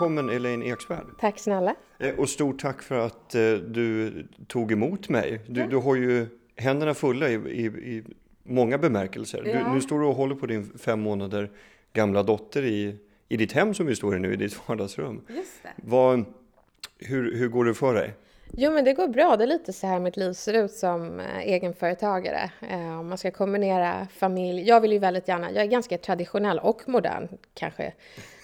Välkommen 0.00 0.30
Elaine 0.30 0.62
Eksvärd. 0.62 1.06
Tack 1.18 1.38
snälla. 1.38 1.74
Eh, 1.98 2.14
och 2.18 2.28
stort 2.28 2.60
tack 2.60 2.82
för 2.82 3.06
att 3.06 3.34
eh, 3.34 3.52
du 3.52 4.12
tog 4.46 4.72
emot 4.72 5.08
mig. 5.08 5.40
Du, 5.46 5.60
ja. 5.60 5.66
du 5.66 5.76
har 5.76 5.96
ju 5.96 6.26
händerna 6.56 6.94
fulla 6.94 7.28
i, 7.28 7.34
i, 7.34 7.66
i 7.66 8.04
många 8.42 8.78
bemärkelser. 8.78 9.42
Ja. 9.46 9.64
Du, 9.64 9.74
nu 9.74 9.80
står 9.80 10.00
du 10.00 10.06
och 10.06 10.14
håller 10.14 10.34
på 10.34 10.46
din 10.46 10.78
fem 10.78 11.00
månader 11.00 11.50
gamla 11.92 12.22
dotter 12.22 12.62
i, 12.62 12.96
i 13.28 13.36
ditt 13.36 13.52
hem 13.52 13.74
som 13.74 13.86
vi 13.86 13.96
står 13.96 14.16
i 14.16 14.18
nu, 14.18 14.32
i 14.32 14.36
ditt 14.36 14.58
vardagsrum. 14.68 15.20
Just 15.28 15.62
det. 15.62 15.68
Vad, 15.76 16.24
hur, 16.98 17.36
hur 17.36 17.48
går 17.48 17.64
det 17.64 17.74
för 17.74 17.94
dig? 17.94 18.14
Jo, 18.52 18.70
men 18.72 18.84
det 18.84 18.92
går 18.92 19.08
bra. 19.08 19.36
Det 19.36 19.44
är 19.44 19.46
lite 19.46 19.72
så 19.72 19.86
här 19.86 20.00
mitt 20.00 20.16
liv 20.16 20.32
ser 20.32 20.64
ut 20.64 20.72
som 20.72 21.20
eh, 21.20 21.38
egenföretagare. 21.38 22.50
Eh, 22.70 23.00
om 23.00 23.08
man 23.08 23.18
ska 23.18 23.30
kombinera 23.30 24.06
familj. 24.16 24.68
Jag 24.68 24.80
vill 24.80 24.92
ju 24.92 24.98
väldigt 24.98 25.28
gärna, 25.28 25.50
jag 25.50 25.64
är 25.64 25.68
ganska 25.68 25.98
traditionell 25.98 26.58
och 26.58 26.82
modern 26.86 27.28
kanske. 27.54 27.92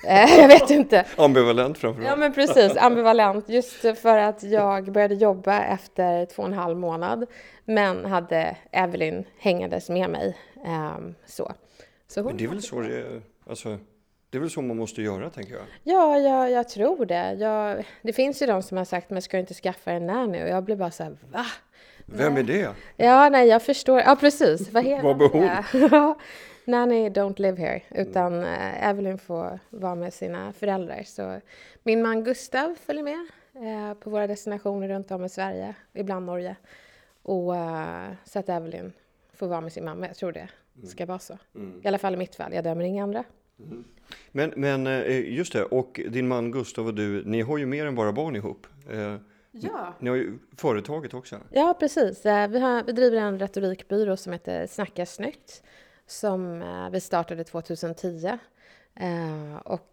Eh, 0.08 0.38
jag 0.38 0.48
vet 0.48 0.70
inte. 0.70 1.04
Ambivalent 1.16 1.78
framförallt. 1.78 2.08
Ja, 2.08 2.16
men 2.16 2.32
precis. 2.32 2.76
Ambivalent. 2.76 3.48
Just 3.48 3.72
för 3.98 4.18
att 4.18 4.42
jag 4.42 4.92
började 4.92 5.14
jobba 5.14 5.62
efter 5.62 6.26
två 6.26 6.42
och 6.42 6.48
en 6.48 6.54
halv 6.54 6.78
månad. 6.78 7.26
Men 7.64 8.04
hade 8.04 8.56
Evelyn 8.70 9.24
hängandes 9.38 9.88
med 9.88 10.10
mig. 10.10 10.36
Ehm, 10.66 11.14
så. 11.26 11.52
så 12.08 12.22
men 12.22 12.36
det 12.36 12.44
är 12.44 12.48
väl 12.48 12.62
så 12.62 12.80
det 12.80 12.96
är, 12.98 13.22
alltså 13.46 13.78
det 14.36 14.38
är 14.38 14.40
väl 14.40 14.50
så 14.50 14.62
man 14.62 14.76
måste 14.76 15.02
göra, 15.02 15.30
tänker 15.30 15.54
jag. 15.54 15.62
Ja, 15.82 16.18
jag, 16.18 16.50
jag 16.50 16.68
tror 16.68 17.06
det. 17.06 17.32
Jag, 17.32 17.86
det 18.02 18.12
finns 18.12 18.42
ju 18.42 18.46
de 18.46 18.62
som 18.62 18.78
har 18.78 18.84
sagt, 18.84 19.10
men 19.10 19.22
ska 19.22 19.36
du 19.36 19.40
inte 19.40 19.54
skaffa 19.54 19.92
en 19.92 20.06
nanny? 20.06 20.42
Och 20.42 20.48
jag 20.48 20.64
blir 20.64 20.76
bara 20.76 20.90
så 20.90 21.02
här, 21.02 21.16
va? 21.32 21.46
Vem 22.06 22.34
nej. 22.34 22.42
är 22.42 22.46
det? 22.46 22.74
Ja, 22.96 23.28
nej, 23.28 23.48
jag 23.48 23.62
förstår. 23.62 24.00
Ja, 24.00 24.16
precis. 24.20 24.72
Vad 24.72 24.84
heter 24.84 25.02
Vad 25.02 25.30
hon? 25.32 26.14
nanny 26.64 27.08
don't 27.08 27.40
live 27.40 27.60
here, 27.60 27.82
utan 27.90 28.34
mm. 28.34 28.74
Evelyn 28.82 29.18
får 29.18 29.58
vara 29.70 29.94
med 29.94 30.14
sina 30.14 30.52
föräldrar. 30.52 31.02
Så 31.02 31.40
min 31.82 32.02
man 32.02 32.24
Gustav 32.24 32.76
följer 32.86 33.02
med 33.02 33.26
eh, 33.54 33.94
på 33.94 34.10
våra 34.10 34.26
destinationer 34.26 34.88
runt 34.88 35.10
om 35.10 35.24
i 35.24 35.28
Sverige, 35.28 35.74
ibland 35.92 36.26
Norge. 36.26 36.56
Och 37.22 37.52
uh, 37.52 38.08
så 38.24 38.38
att 38.38 38.48
Evelyn 38.48 38.92
får 39.32 39.46
vara 39.46 39.60
med 39.60 39.72
sin 39.72 39.84
mamma. 39.84 40.06
Jag 40.06 40.16
tror 40.16 40.32
det 40.32 40.48
mm. 40.76 40.86
ska 40.86 41.06
vara 41.06 41.18
så. 41.18 41.38
Mm. 41.54 41.80
I 41.84 41.88
alla 41.88 41.98
fall 41.98 42.14
i 42.14 42.16
mitt 42.16 42.34
fall. 42.34 42.54
Jag 42.54 42.64
dömer 42.64 42.84
inga 42.84 43.02
andra. 43.02 43.24
Mm. 43.58 43.84
Men, 44.32 44.52
men 44.56 44.86
eh, 44.86 45.34
just 45.34 45.52
det, 45.52 45.64
och 45.64 46.00
din 46.08 46.28
man 46.28 46.50
Gustav 46.50 46.86
och 46.86 46.94
du, 46.94 47.24
ni 47.24 47.40
har 47.40 47.58
ju 47.58 47.66
mer 47.66 47.86
än 47.86 47.94
bara 47.94 48.12
barn 48.12 48.36
ihop. 48.36 48.66
Eh, 48.90 49.16
ja. 49.50 49.94
Ni 49.98 50.10
har 50.10 50.16
ju 50.16 50.38
företaget 50.56 51.14
också. 51.14 51.36
Ja, 51.50 51.76
precis. 51.80 52.26
Eh, 52.26 52.48
vi, 52.48 52.58
har, 52.58 52.82
vi 52.82 52.92
driver 52.92 53.16
en 53.16 53.38
retorikbyrå 53.38 54.16
som 54.16 54.32
heter 54.32 54.66
Snacka 54.66 55.06
snyggt 55.06 55.62
som 56.06 56.64
vi 56.92 57.00
startade 57.00 57.44
2010. 57.44 58.38
Och 59.64 59.92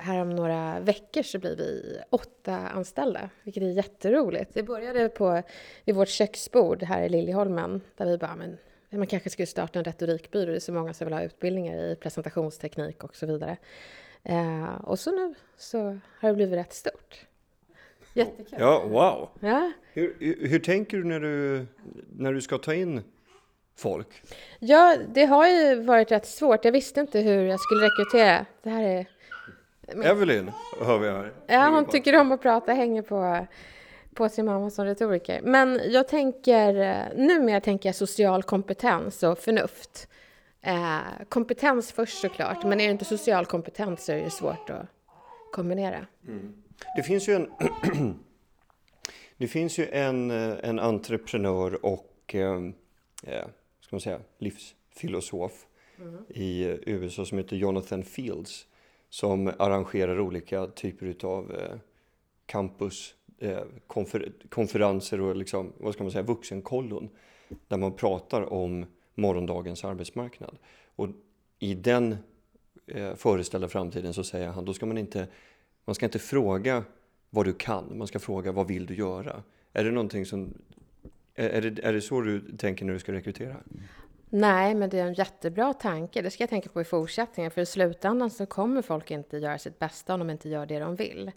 här 0.00 0.20
om 0.20 0.30
några 0.36 0.80
veckor 0.80 1.22
så 1.22 1.38
blir 1.38 1.56
vi 1.56 1.98
åtta 2.10 2.56
anställda, 2.56 3.30
vilket 3.42 3.62
är 3.62 3.66
jätteroligt. 3.66 4.54
Det 4.54 4.62
började 4.62 5.08
på, 5.08 5.42
vid 5.84 5.94
vårt 5.94 6.08
köksbord 6.08 6.82
här 6.82 7.02
i 7.02 7.08
Liljeholmen 7.08 7.80
där 7.96 8.06
vi 8.06 8.18
bara, 8.18 8.36
men 8.36 8.58
man 8.98 9.06
kanske 9.06 9.30
skulle 9.30 9.46
starta 9.46 9.78
en 9.78 9.84
retorikbyrå. 9.84 10.50
Det 10.50 10.56
är 10.56 10.60
så 10.60 10.72
många 10.72 10.94
som 10.94 11.04
vill 11.04 11.14
ha 11.14 11.22
utbildningar 11.22 11.76
i 11.76 11.96
presentationsteknik 11.96 13.04
och 13.04 13.16
så 13.16 13.26
vidare. 13.26 13.56
Eh, 14.22 14.74
och 14.74 14.98
så 14.98 15.10
nu 15.10 15.34
så 15.56 15.98
har 16.20 16.28
det 16.28 16.34
blivit 16.34 16.58
rätt 16.58 16.72
stort. 16.72 17.26
Jättekul. 18.14 18.58
Ja, 18.60 18.84
wow! 18.84 19.28
Ja. 19.40 19.72
Hur, 19.92 20.16
hur, 20.48 20.58
tänker 20.58 20.96
du 20.96 21.04
när, 21.04 21.20
du 21.20 21.66
när 22.16 22.32
du 22.32 22.40
ska 22.40 22.58
ta 22.58 22.74
in 22.74 23.02
folk? 23.76 24.22
Ja, 24.58 24.96
det 25.14 25.24
har 25.24 25.48
ju 25.48 25.82
varit 25.82 26.12
rätt 26.12 26.26
svårt. 26.26 26.64
Jag 26.64 26.72
visste 26.72 27.00
inte 27.00 27.20
hur 27.20 27.44
jag 27.44 27.60
skulle 27.60 27.86
rekrytera. 27.86 28.46
Det 28.62 28.70
här 28.70 28.82
är... 28.82 29.06
Evelyn 30.04 30.50
hör 30.80 30.98
vi 30.98 31.08
här. 31.08 31.32
Ja, 31.46 31.68
hon 31.68 31.86
tycker 31.86 32.20
om 32.20 32.32
att 32.32 32.42
prata, 32.42 32.72
hänger 32.72 33.02
på 33.02 33.46
på 34.14 34.28
sin 34.28 34.46
mamma 34.46 34.70
som 34.70 34.84
retoriker. 34.84 35.40
Men 35.42 35.80
jag 35.90 36.08
tänker, 36.08 36.74
eh, 36.74 37.16
numera 37.16 37.60
tänker 37.60 37.88
jag 37.88 37.96
social 37.96 38.42
kompetens 38.42 39.22
och 39.22 39.38
förnuft. 39.38 40.08
Eh, 40.60 40.98
kompetens 41.28 41.92
först 41.92 42.20
såklart, 42.20 42.64
men 42.64 42.80
är 42.80 42.84
det 42.84 42.92
inte 42.92 43.04
social 43.04 43.46
kompetens 43.46 44.04
så 44.04 44.12
är 44.12 44.16
det 44.16 44.30
svårt 44.30 44.70
att 44.70 44.86
kombinera. 45.52 46.06
Mm. 46.28 46.54
Det 46.96 47.02
finns 47.02 47.28
ju 47.28 47.34
en, 47.34 47.50
det 49.36 49.48
finns 49.48 49.78
ju 49.78 49.86
en, 49.86 50.30
eh, 50.30 50.56
en 50.62 50.78
entreprenör 50.78 51.84
och 51.86 52.34
eh, 52.34 52.60
ska 53.80 53.96
man 53.96 54.00
säga, 54.00 54.20
livsfilosof 54.38 55.66
mm. 55.98 56.24
i 56.28 56.78
USA 56.86 57.24
som 57.24 57.38
heter 57.38 57.56
Jonathan 57.56 58.02
Fields 58.02 58.66
som 59.10 59.52
arrangerar 59.58 60.20
olika 60.20 60.66
typer 60.66 61.26
av 61.26 61.54
eh, 61.54 61.78
campus 62.46 63.14
Eh, 63.23 63.23
Eh, 63.44 63.62
konfer 63.86 64.32
konferenser 64.48 65.20
och 65.20 65.36
liksom, 65.36 65.72
vad 65.78 65.94
ska 65.94 66.02
man 66.02 66.12
säga, 66.12 66.22
vuxenkollon 66.22 67.08
där 67.68 67.76
man 67.76 67.92
pratar 67.96 68.52
om 68.52 68.86
morgondagens 69.14 69.84
arbetsmarknad. 69.84 70.58
Och 70.96 71.08
i 71.58 71.74
den 71.74 72.16
eh, 72.86 73.14
föreställda 73.14 73.68
framtiden 73.68 74.14
så 74.14 74.24
säger 74.24 74.48
han, 74.48 74.64
då 74.64 74.74
ska 74.74 74.86
man 74.86 74.98
inte, 74.98 75.26
man 75.84 75.94
ska 75.94 76.06
inte 76.06 76.18
fråga 76.18 76.84
vad 77.30 77.46
du 77.46 77.52
kan, 77.52 77.98
man 77.98 78.06
ska 78.06 78.18
fråga 78.18 78.52
vad 78.52 78.68
vill 78.68 78.86
du 78.86 78.94
göra? 78.94 79.42
Är 79.72 79.84
det 79.84 79.90
någonting 79.90 80.26
som, 80.26 80.54
är 81.34 81.62
det, 81.62 81.84
är 81.84 81.92
det 81.92 82.00
så 82.00 82.20
du 82.20 82.56
tänker 82.56 82.84
när 82.84 82.92
du 82.92 82.98
ska 82.98 83.12
rekrytera? 83.12 83.56
Nej, 84.36 84.74
men 84.74 84.90
det 84.90 84.98
är 84.98 85.06
en 85.06 85.14
jättebra 85.14 85.74
tanke. 85.74 86.22
Det 86.22 86.30
ska 86.30 86.42
jag 86.42 86.50
tänka 86.50 86.68
på 86.68 86.80
i 86.80 86.84
fortsättningen. 86.84 87.50
För 87.50 87.60
i 87.60 87.66
slutändan 87.66 88.30
så 88.30 88.46
kommer 88.46 88.82
folk 88.82 89.10
inte 89.10 89.38
göra 89.38 89.58
sitt 89.58 89.78
bästa 89.78 90.14
om 90.14 90.20
de 90.20 90.30
inte 90.30 90.48
gör 90.48 90.66
det 90.66 90.78
de 90.78 90.96
vill. 90.96 91.30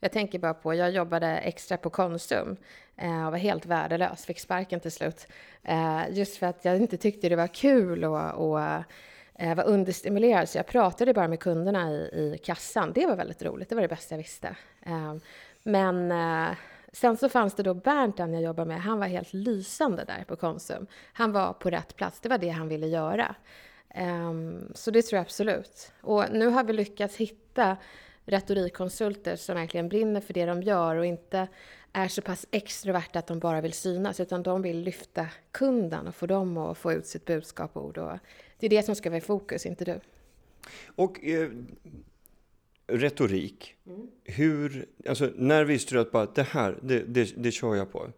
Jag 0.00 0.12
tänker 0.12 0.38
bara 0.38 0.54
på, 0.54 0.74
jag 0.74 0.90
jobbade 0.90 1.26
extra 1.26 1.76
på 1.76 1.90
Konsum 1.90 2.56
eh, 2.96 3.26
och 3.26 3.32
var 3.32 3.38
helt 3.38 3.66
värdelös, 3.66 4.24
fick 4.24 4.40
sparken 4.40 4.80
till 4.80 4.92
slut. 4.92 5.26
Eh, 5.62 6.02
just 6.10 6.36
för 6.36 6.46
att 6.46 6.64
jag 6.64 6.76
inte 6.76 6.96
tyckte 6.96 7.28
det 7.28 7.36
var 7.36 7.46
kul 7.46 8.04
och, 8.04 8.50
och 8.50 8.60
eh, 9.34 9.54
var 9.54 9.64
understimulerad, 9.64 10.48
så 10.48 10.58
jag 10.58 10.66
pratade 10.66 11.14
bara 11.14 11.28
med 11.28 11.40
kunderna 11.40 11.90
i, 11.90 11.94
i 11.94 12.38
kassan. 12.44 12.92
Det 12.94 13.06
var 13.06 13.16
väldigt 13.16 13.42
roligt, 13.42 13.68
det 13.68 13.74
var 13.74 13.82
det 13.82 13.88
bästa 13.88 14.14
jag 14.14 14.18
visste. 14.18 14.56
Eh, 14.86 15.14
men 15.62 16.12
eh, 16.12 16.56
sen 16.92 17.16
så 17.16 17.28
fanns 17.28 17.54
det 17.54 17.62
då 17.62 17.74
Bernt, 17.74 18.16
den 18.16 18.32
jag 18.32 18.42
jobbade 18.42 18.68
med, 18.68 18.82
han 18.82 18.98
var 18.98 19.06
helt 19.06 19.32
lysande 19.32 20.04
där 20.04 20.24
på 20.28 20.36
Konsum. 20.36 20.86
Han 21.12 21.32
var 21.32 21.52
på 21.52 21.70
rätt 21.70 21.96
plats, 21.96 22.20
det 22.20 22.28
var 22.28 22.38
det 22.38 22.48
han 22.48 22.68
ville 22.68 22.86
göra. 22.86 23.34
Um, 23.96 24.72
så 24.74 24.90
det 24.90 25.02
tror 25.02 25.16
jag 25.16 25.24
absolut. 25.24 25.92
Och 26.00 26.24
nu 26.32 26.46
har 26.46 26.64
vi 26.64 26.72
lyckats 26.72 27.16
hitta 27.16 27.76
retorikkonsulter 28.24 29.36
som 29.36 29.54
verkligen 29.54 29.88
brinner 29.88 30.20
för 30.20 30.34
det 30.34 30.46
de 30.46 30.62
gör 30.62 30.96
och 30.96 31.06
inte 31.06 31.48
är 31.92 32.08
så 32.08 32.22
pass 32.22 32.46
extroverta 32.50 33.18
att 33.18 33.26
de 33.26 33.38
bara 33.38 33.60
vill 33.60 33.72
synas, 33.72 34.20
utan 34.20 34.42
de 34.42 34.62
vill 34.62 34.78
lyfta 34.78 35.26
kunden 35.50 36.06
och 36.06 36.14
få 36.14 36.26
dem 36.26 36.56
att 36.56 36.78
få 36.78 36.92
ut 36.92 37.06
sitt 37.06 37.24
budskap 37.24 37.76
och 37.76 37.84
ord. 37.84 37.98
Och 37.98 38.18
det 38.58 38.66
är 38.66 38.70
det 38.70 38.82
som 38.82 38.94
ska 38.94 39.10
vara 39.10 39.18
i 39.18 39.20
fokus, 39.20 39.66
inte 39.66 39.84
du. 39.84 40.00
Och 40.86 41.24
eh, 41.24 41.50
retorik. 42.92 43.74
Mm. 43.86 44.06
Hur, 44.24 44.86
alltså, 45.08 45.30
när 45.36 45.64
visste 45.64 45.94
du 45.94 46.00
att 46.00 46.12
bara, 46.12 46.26
det 46.26 46.42
här, 46.42 46.78
det, 46.82 46.98
det, 46.98 47.34
det 47.36 47.50
kör 47.50 47.74
jag 47.74 47.92
på? 47.92 48.08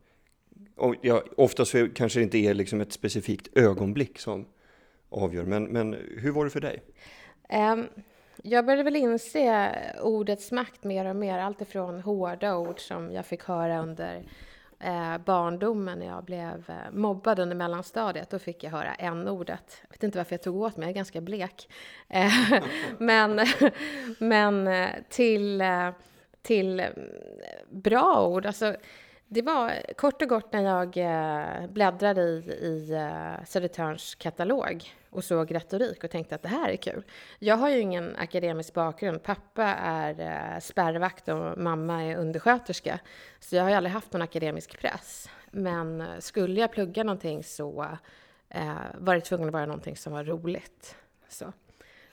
Och, 0.77 0.95
ja, 1.01 1.25
ofta 1.37 1.65
så 1.65 1.89
kanske 1.95 2.19
det 2.19 2.23
inte 2.23 2.39
är 2.39 2.55
liksom 2.55 2.81
ett 2.81 2.93
specifikt 2.93 3.57
ögonblick 3.57 4.19
som 4.19 4.47
avgör, 5.09 5.45
men, 5.45 5.65
men 5.65 5.97
hur 6.19 6.33
var 6.33 6.45
det 6.45 6.51
för 6.51 6.61
dig? 6.61 6.83
Um, 7.53 7.87
jag 8.43 8.67
började 8.67 8.83
väl 8.83 8.97
inse 8.97 9.77
ordets 10.03 10.53
makt 10.53 10.85
mer 10.85 11.05
och 11.05 11.17
mer, 11.17 11.39
alltifrån 11.39 12.01
hårda 12.01 12.57
ord 12.57 12.81
som 12.81 13.13
jag 13.13 13.27
fick 13.27 13.43
höra 13.43 13.83
under 13.83 14.23
eh, 14.85 15.19
barndomen 15.19 15.99
när 15.99 16.07
jag 16.07 16.25
blev 16.25 16.65
eh, 16.69 16.93
mobbad 16.93 17.39
under 17.39 17.57
mellanstadiet. 17.57 18.31
Då 18.31 18.39
fick 18.39 18.65
jag 18.65 18.71
höra 18.71 18.95
n-ordet. 18.95 19.79
Jag 19.83 19.91
vet 19.91 20.03
inte 20.03 20.19
varför 20.19 20.33
jag 20.33 20.43
tog 20.43 20.57
åt 20.57 20.77
mig, 20.77 20.85
jag 20.87 20.91
är 20.91 20.95
ganska 20.95 21.21
blek. 21.21 21.69
Eh, 22.09 22.33
men 22.99 23.47
men 24.19 24.67
eh, 24.67 24.91
till, 25.09 25.61
eh, 25.61 25.91
till 26.43 26.81
mm, 26.81 26.93
bra 27.71 28.27
ord. 28.27 28.47
Alltså, 28.47 28.77
det 29.35 29.43
var 29.43 29.95
kort 29.97 30.23
och 30.23 30.29
gott 30.29 30.53
när 30.53 30.63
jag 30.63 30.97
eh, 30.97 31.67
bläddrade 31.67 32.23
i, 32.23 32.37
i 32.61 32.93
eh, 32.93 33.45
Södertörns 33.45 34.15
katalog 34.15 34.85
och 35.11 35.25
såg 35.25 35.55
retorik 35.55 36.05
och 36.05 36.11
tänkte 36.11 36.35
att 36.35 36.43
det 36.43 36.49
här 36.49 36.69
är 36.69 36.77
kul. 36.77 37.03
Jag 37.39 37.57
har 37.57 37.69
ju 37.69 37.79
ingen 37.79 38.17
akademisk 38.17 38.75
bakgrund. 38.75 39.23
Pappa 39.23 39.65
är 39.65 40.21
eh, 40.21 40.61
spärrvakt 40.61 41.29
och 41.29 41.59
mamma 41.59 42.05
är 42.05 42.17
undersköterska. 42.17 42.99
Så 43.41 43.57
jag 43.57 43.63
har 43.63 43.71
ju 43.71 43.77
aldrig 43.77 43.93
haft 43.93 44.13
någon 44.13 44.23
akademisk 44.23 44.81
press. 44.81 45.31
Men 45.51 46.05
skulle 46.19 46.61
jag 46.61 46.73
plugga 46.73 47.05
någonting 47.05 47.45
så 47.45 47.87
var 48.95 49.15
det 49.15 49.21
tvungen 49.21 49.49
att 49.49 49.53
vara 49.53 49.67
någonting 49.67 49.97
som 49.97 50.13
var 50.13 50.25
roligt. 50.25 50.97
Så. 51.29 51.53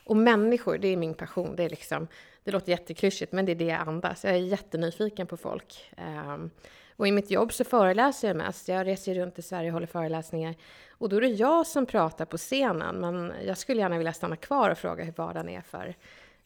Och 0.03 0.17
människor, 0.17 0.77
det 0.77 0.87
är 0.87 0.97
min 0.97 1.13
passion. 1.13 1.55
Det, 1.55 1.63
är 1.63 1.69
liksom, 1.69 2.07
det 2.43 2.51
låter 2.51 2.69
jätteklyschigt, 2.69 3.31
men 3.31 3.45
det 3.45 3.51
är 3.51 3.55
det 3.55 3.65
jag 3.65 3.87
andas. 3.87 4.23
Jag 4.23 4.33
är 4.33 4.37
jättenyfiken 4.37 5.27
på 5.27 5.37
folk. 5.37 5.91
Ehm, 5.97 6.51
och 6.95 7.07
i 7.07 7.11
mitt 7.11 7.31
jobb 7.31 7.53
så 7.53 7.63
föreläser 7.63 8.27
jag 8.27 8.37
mest. 8.37 8.67
Jag 8.67 8.87
reser 8.87 9.15
runt 9.15 9.39
i 9.39 9.41
Sverige 9.41 9.69
och 9.69 9.73
håller 9.73 9.87
föreläsningar. 9.87 10.55
Och 10.89 11.09
då 11.09 11.15
är 11.15 11.21
det 11.21 11.27
jag 11.27 11.67
som 11.67 11.85
pratar 11.85 12.25
på 12.25 12.37
scenen. 12.37 12.95
Men 12.95 13.33
jag 13.45 13.57
skulle 13.57 13.81
gärna 13.81 13.97
vilja 13.97 14.13
stanna 14.13 14.35
kvar 14.35 14.69
och 14.69 14.77
fråga 14.77 15.03
hur 15.03 15.13
vardagen 15.17 15.49
är 15.49 15.61
för, 15.61 15.95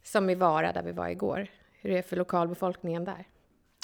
som 0.04 0.30
i 0.30 0.36
Vara 0.36 0.72
där 0.74 0.84
vi 0.84 0.92
var 0.92 1.08
igår. 1.08 1.48
hur 1.82 1.90
det 1.90 1.98
är 1.98 2.02
för 2.02 2.16
lokalbefolkningen 2.16 3.06
där. 3.06 3.28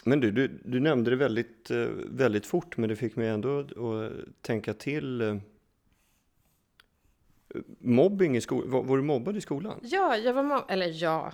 Men 0.05 0.19
du, 0.19 0.31
du, 0.31 0.47
du 0.65 0.79
nämnde 0.79 1.09
det 1.09 1.15
väldigt, 1.15 1.71
eh, 1.71 1.77
väldigt 2.05 2.45
fort, 2.45 2.77
men 2.77 2.89
det 2.89 2.95
fick 2.95 3.15
mig 3.15 3.27
ändå 3.27 3.59
att 3.59 4.11
tänka 4.41 4.73
till. 4.73 5.21
Eh, 5.21 5.35
mobbing 7.79 8.37
i 8.37 8.41
skolan, 8.41 8.71
var, 8.71 8.83
var, 8.83 8.97
du 8.97 9.03
mobbad 9.03 9.37
i 9.37 9.41
skolan? 9.41 9.79
Ja, 9.83 10.17
jag 10.17 10.33
var 10.33 10.43
mobbad, 10.43 10.65
eller 10.67 11.03
ja, 11.03 11.31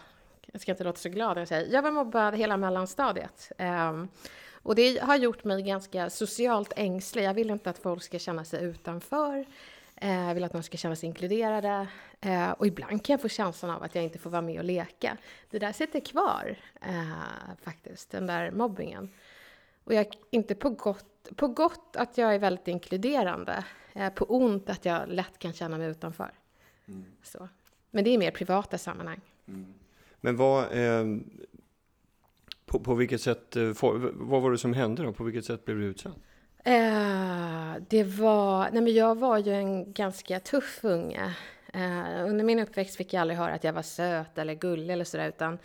jag 0.51 0.61
ska 0.61 0.71
inte 0.71 0.83
låta 0.83 0.97
så 0.97 1.09
glad 1.09 1.35
när 1.35 1.41
jag 1.41 1.47
säger, 1.47 1.73
jag 1.73 1.81
var 1.81 1.91
mobbad 1.91 2.35
hela 2.35 2.57
mellanstadiet. 2.57 3.51
Um, 3.59 4.07
och 4.67 4.75
det 4.75 5.01
har 5.01 5.15
gjort 5.15 5.43
mig 5.43 5.63
ganska 5.63 6.09
socialt 6.09 6.73
ängslig. 6.75 7.23
Jag 7.23 7.33
vill 7.33 7.49
inte 7.49 7.69
att 7.69 7.77
folk 7.77 8.03
ska 8.03 8.19
känna 8.19 8.45
sig 8.45 8.63
utanför. 8.63 9.45
Eh, 9.95 10.27
jag 10.27 10.33
vill 10.33 10.43
att 10.43 10.51
de 10.51 10.63
ska 10.63 10.77
känna 10.77 10.95
sig 10.95 11.07
inkluderade. 11.07 11.87
Eh, 12.21 12.51
och 12.51 12.67
ibland 12.67 13.05
kan 13.05 13.13
jag 13.13 13.21
få 13.21 13.27
känslan 13.29 13.71
av 13.71 13.83
att 13.83 13.95
jag 13.95 14.03
inte 14.03 14.19
får 14.19 14.29
vara 14.29 14.41
med 14.41 14.59
och 14.59 14.65
leka. 14.65 15.17
Det 15.49 15.59
där 15.59 15.71
sitter 15.71 15.99
kvar, 15.99 16.57
eh, 16.81 17.55
faktiskt, 17.61 18.11
den 18.11 18.27
där 18.27 18.51
mobbingen. 18.51 19.09
Och 19.83 19.93
jag, 19.93 20.05
inte 20.29 20.55
på 20.55 20.69
gott, 20.69 21.29
på 21.35 21.47
gott 21.47 21.95
att 21.95 22.17
jag 22.17 22.35
är 22.35 22.39
väldigt 22.39 22.67
inkluderande. 22.67 23.63
på 24.15 24.25
ont 24.25 24.69
att 24.69 24.85
jag 24.85 25.09
lätt 25.09 25.39
kan 25.39 25.53
känna 25.53 25.77
mig 25.77 25.89
utanför. 25.89 26.31
Mm. 26.87 27.05
Så. 27.23 27.49
Men 27.91 28.03
det 28.03 28.09
är 28.09 28.17
mer 28.17 28.31
privata 28.31 28.77
sammanhang. 28.77 29.21
Mm. 29.47 29.73
Men 30.21 30.37
vad, 30.37 30.63
eh, 30.63 31.05
på, 32.67 32.79
på 32.79 32.93
vilket 32.93 33.21
sätt, 33.21 33.55
eh, 33.55 33.71
vad 34.13 34.41
var 34.41 34.51
det 34.51 34.57
som 34.57 34.73
hände 34.73 35.03
då? 35.03 35.13
På 35.13 35.23
vilket 35.23 35.45
sätt 35.45 35.65
blev 35.65 35.77
du 35.77 35.85
utsatt? 35.85 36.15
Eh, 36.63 37.75
det 37.87 38.03
var, 38.03 38.69
nej 38.71 38.81
men 38.81 38.93
jag 38.93 39.17
var 39.17 39.37
ju 39.37 39.53
en 39.53 39.93
ganska 39.93 40.39
tuff 40.39 40.79
unge. 40.83 41.33
Eh, 41.73 42.25
under 42.25 42.43
min 42.43 42.59
uppväxt 42.59 42.95
fick 42.95 43.13
jag 43.13 43.21
aldrig 43.21 43.39
höra 43.39 43.53
att 43.53 43.63
jag 43.63 43.73
var 43.73 43.81
söt 43.81 44.37
eller 44.37 44.53
gullig 44.53 44.93
eller 44.93 45.05
sådär, 45.05 45.29
utan 45.29 45.57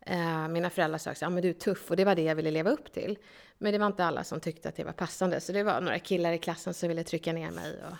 eh, 0.00 0.48
mina 0.48 0.70
föräldrar 0.70 0.98
sa 0.98 1.10
att 1.10 1.22
ah, 1.22 1.30
men 1.30 1.42
du 1.42 1.48
är 1.48 1.52
tuff 1.52 1.90
och 1.90 1.96
det 1.96 2.04
var 2.04 2.14
det 2.14 2.22
jag 2.22 2.34
ville 2.34 2.50
leva 2.50 2.70
upp 2.70 2.92
till. 2.92 3.18
Men 3.58 3.72
det 3.72 3.78
var 3.78 3.86
inte 3.86 4.04
alla 4.04 4.24
som 4.24 4.40
tyckte 4.40 4.68
att 4.68 4.76
det 4.76 4.84
var 4.84 4.92
passande, 4.92 5.40
så 5.40 5.52
det 5.52 5.62
var 5.62 5.80
några 5.80 5.98
killar 5.98 6.32
i 6.32 6.38
klassen 6.38 6.74
som 6.74 6.88
ville 6.88 7.04
trycka 7.04 7.32
ner 7.32 7.50
mig 7.50 7.84
och 7.90 7.96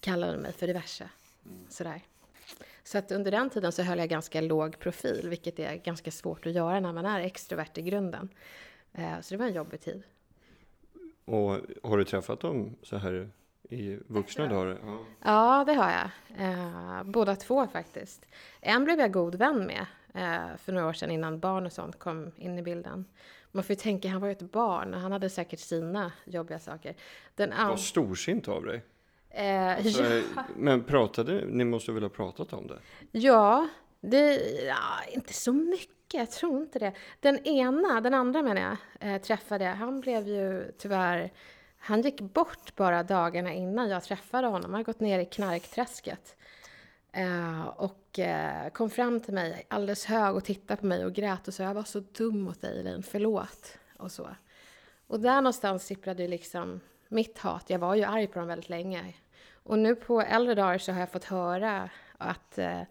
kallade 0.00 0.38
mig 0.38 0.52
för 0.52 0.66
diverse. 0.66 1.08
Mm. 1.44 1.66
Sådär. 1.68 2.00
Så 2.86 2.98
att 2.98 3.12
under 3.12 3.30
den 3.30 3.50
tiden 3.50 3.72
så 3.72 3.82
höll 3.82 3.98
jag 3.98 4.08
ganska 4.08 4.40
låg 4.40 4.78
profil, 4.78 5.28
vilket 5.28 5.58
är 5.58 5.76
ganska 5.76 6.10
svårt 6.10 6.46
att 6.46 6.52
göra 6.52 6.80
när 6.80 6.92
man 6.92 7.06
är 7.06 7.20
extrovert 7.20 7.78
i 7.78 7.82
grunden. 7.82 8.28
Eh, 8.92 9.20
så 9.20 9.34
det 9.34 9.38
var 9.38 9.46
en 9.46 9.54
jobbig 9.54 9.80
tid. 9.80 10.02
Och 11.24 11.60
har 11.82 11.98
du 11.98 12.04
träffat 12.04 12.40
dem 12.40 12.76
så 12.82 12.96
här 12.96 13.30
i 13.70 13.98
vuxna 14.06 14.46
dagar? 14.46 14.78
Ja. 14.84 14.98
ja, 15.22 15.64
det 15.66 15.74
har 15.74 15.90
jag. 15.90 16.10
Eh, 16.48 17.02
båda 17.04 17.36
två 17.36 17.66
faktiskt. 17.66 18.26
En 18.60 18.84
blev 18.84 18.98
jag 18.98 19.12
god 19.12 19.34
vän 19.34 19.66
med 19.66 19.86
eh, 20.14 20.56
för 20.56 20.72
några 20.72 20.88
år 20.88 20.92
sedan 20.92 21.10
innan 21.10 21.40
barn 21.40 21.66
och 21.66 21.72
sånt 21.72 21.98
kom 21.98 22.30
in 22.36 22.58
i 22.58 22.62
bilden. 22.62 23.04
Man 23.52 23.64
får 23.64 23.70
ju 23.74 23.80
tänka, 23.80 24.08
han 24.08 24.20
var 24.20 24.28
ju 24.28 24.32
ett 24.32 24.52
barn 24.52 24.94
och 24.94 25.00
han 25.00 25.12
hade 25.12 25.30
säkert 25.30 25.60
sina 25.60 26.12
jobbiga 26.24 26.58
saker. 26.58 26.94
Den 27.34 27.52
Vad 27.56 27.80
storsint 27.80 28.48
av 28.48 28.64
dig. 28.64 28.82
Eh, 29.36 29.76
alltså, 29.76 30.04
ja. 30.04 30.44
Men 30.56 30.84
pratade 30.84 31.44
ni? 31.46 31.64
måste 31.64 31.92
väl 31.92 32.02
ha 32.02 32.10
pratat 32.10 32.52
om 32.52 32.66
det? 32.66 32.78
Ja, 33.10 33.68
det, 34.00 34.34
ja, 34.66 35.12
inte 35.12 35.32
så 35.32 35.52
mycket. 35.52 36.14
Jag 36.14 36.30
tror 36.30 36.62
inte 36.62 36.78
det. 36.78 36.92
Den 37.20 37.38
ena, 37.46 38.00
den 38.00 38.14
andra 38.14 38.42
menar 38.42 38.62
jag, 39.00 39.14
eh, 39.14 39.20
träffade, 39.20 39.64
han 39.64 40.00
blev 40.00 40.28
ju 40.28 40.72
tyvärr... 40.78 41.32
Han 41.78 42.02
gick 42.02 42.20
bort 42.20 42.76
bara 42.76 43.02
dagarna 43.02 43.52
innan 43.52 43.88
jag 43.88 44.04
träffade 44.04 44.46
honom. 44.46 44.64
Han 44.64 44.72
hade 44.72 44.84
gått 44.84 45.00
ner 45.00 45.18
i 45.18 45.24
knarkträsket. 45.24 46.36
Eh, 47.12 47.66
och 47.66 48.18
eh, 48.18 48.68
kom 48.68 48.90
fram 48.90 49.20
till 49.20 49.34
mig 49.34 49.66
alldeles 49.68 50.04
hög 50.04 50.36
och 50.36 50.44
tittade 50.44 50.80
på 50.80 50.86
mig 50.86 51.04
och 51.04 51.12
grät 51.12 51.48
och 51.48 51.54
sa 51.54 51.62
jag 51.62 51.74
var 51.74 51.82
så 51.82 52.00
dum 52.00 52.40
mot 52.40 52.60
dig 52.60 52.80
Elaine, 52.80 53.02
förlåt. 53.02 53.78
Och 53.96 54.12
så. 54.12 54.28
Och 55.06 55.20
där 55.20 55.40
någonstans 55.40 55.86
sipprade 55.86 56.28
liksom 56.28 56.80
mitt 57.08 57.38
hat. 57.38 57.70
Jag 57.70 57.78
var 57.78 57.94
ju 57.94 58.04
arg 58.04 58.26
på 58.26 58.38
dem 58.38 58.48
väldigt 58.48 58.68
länge. 58.68 59.14
Och 59.66 59.78
nu 59.78 59.94
på 59.94 60.20
äldre 60.20 60.54
dagar 60.54 60.78
så 60.78 60.92
har 60.92 61.00
jag 61.00 61.10
fått 61.10 61.24
höra 61.24 61.90
att 62.18 62.58
eh, 62.58 62.82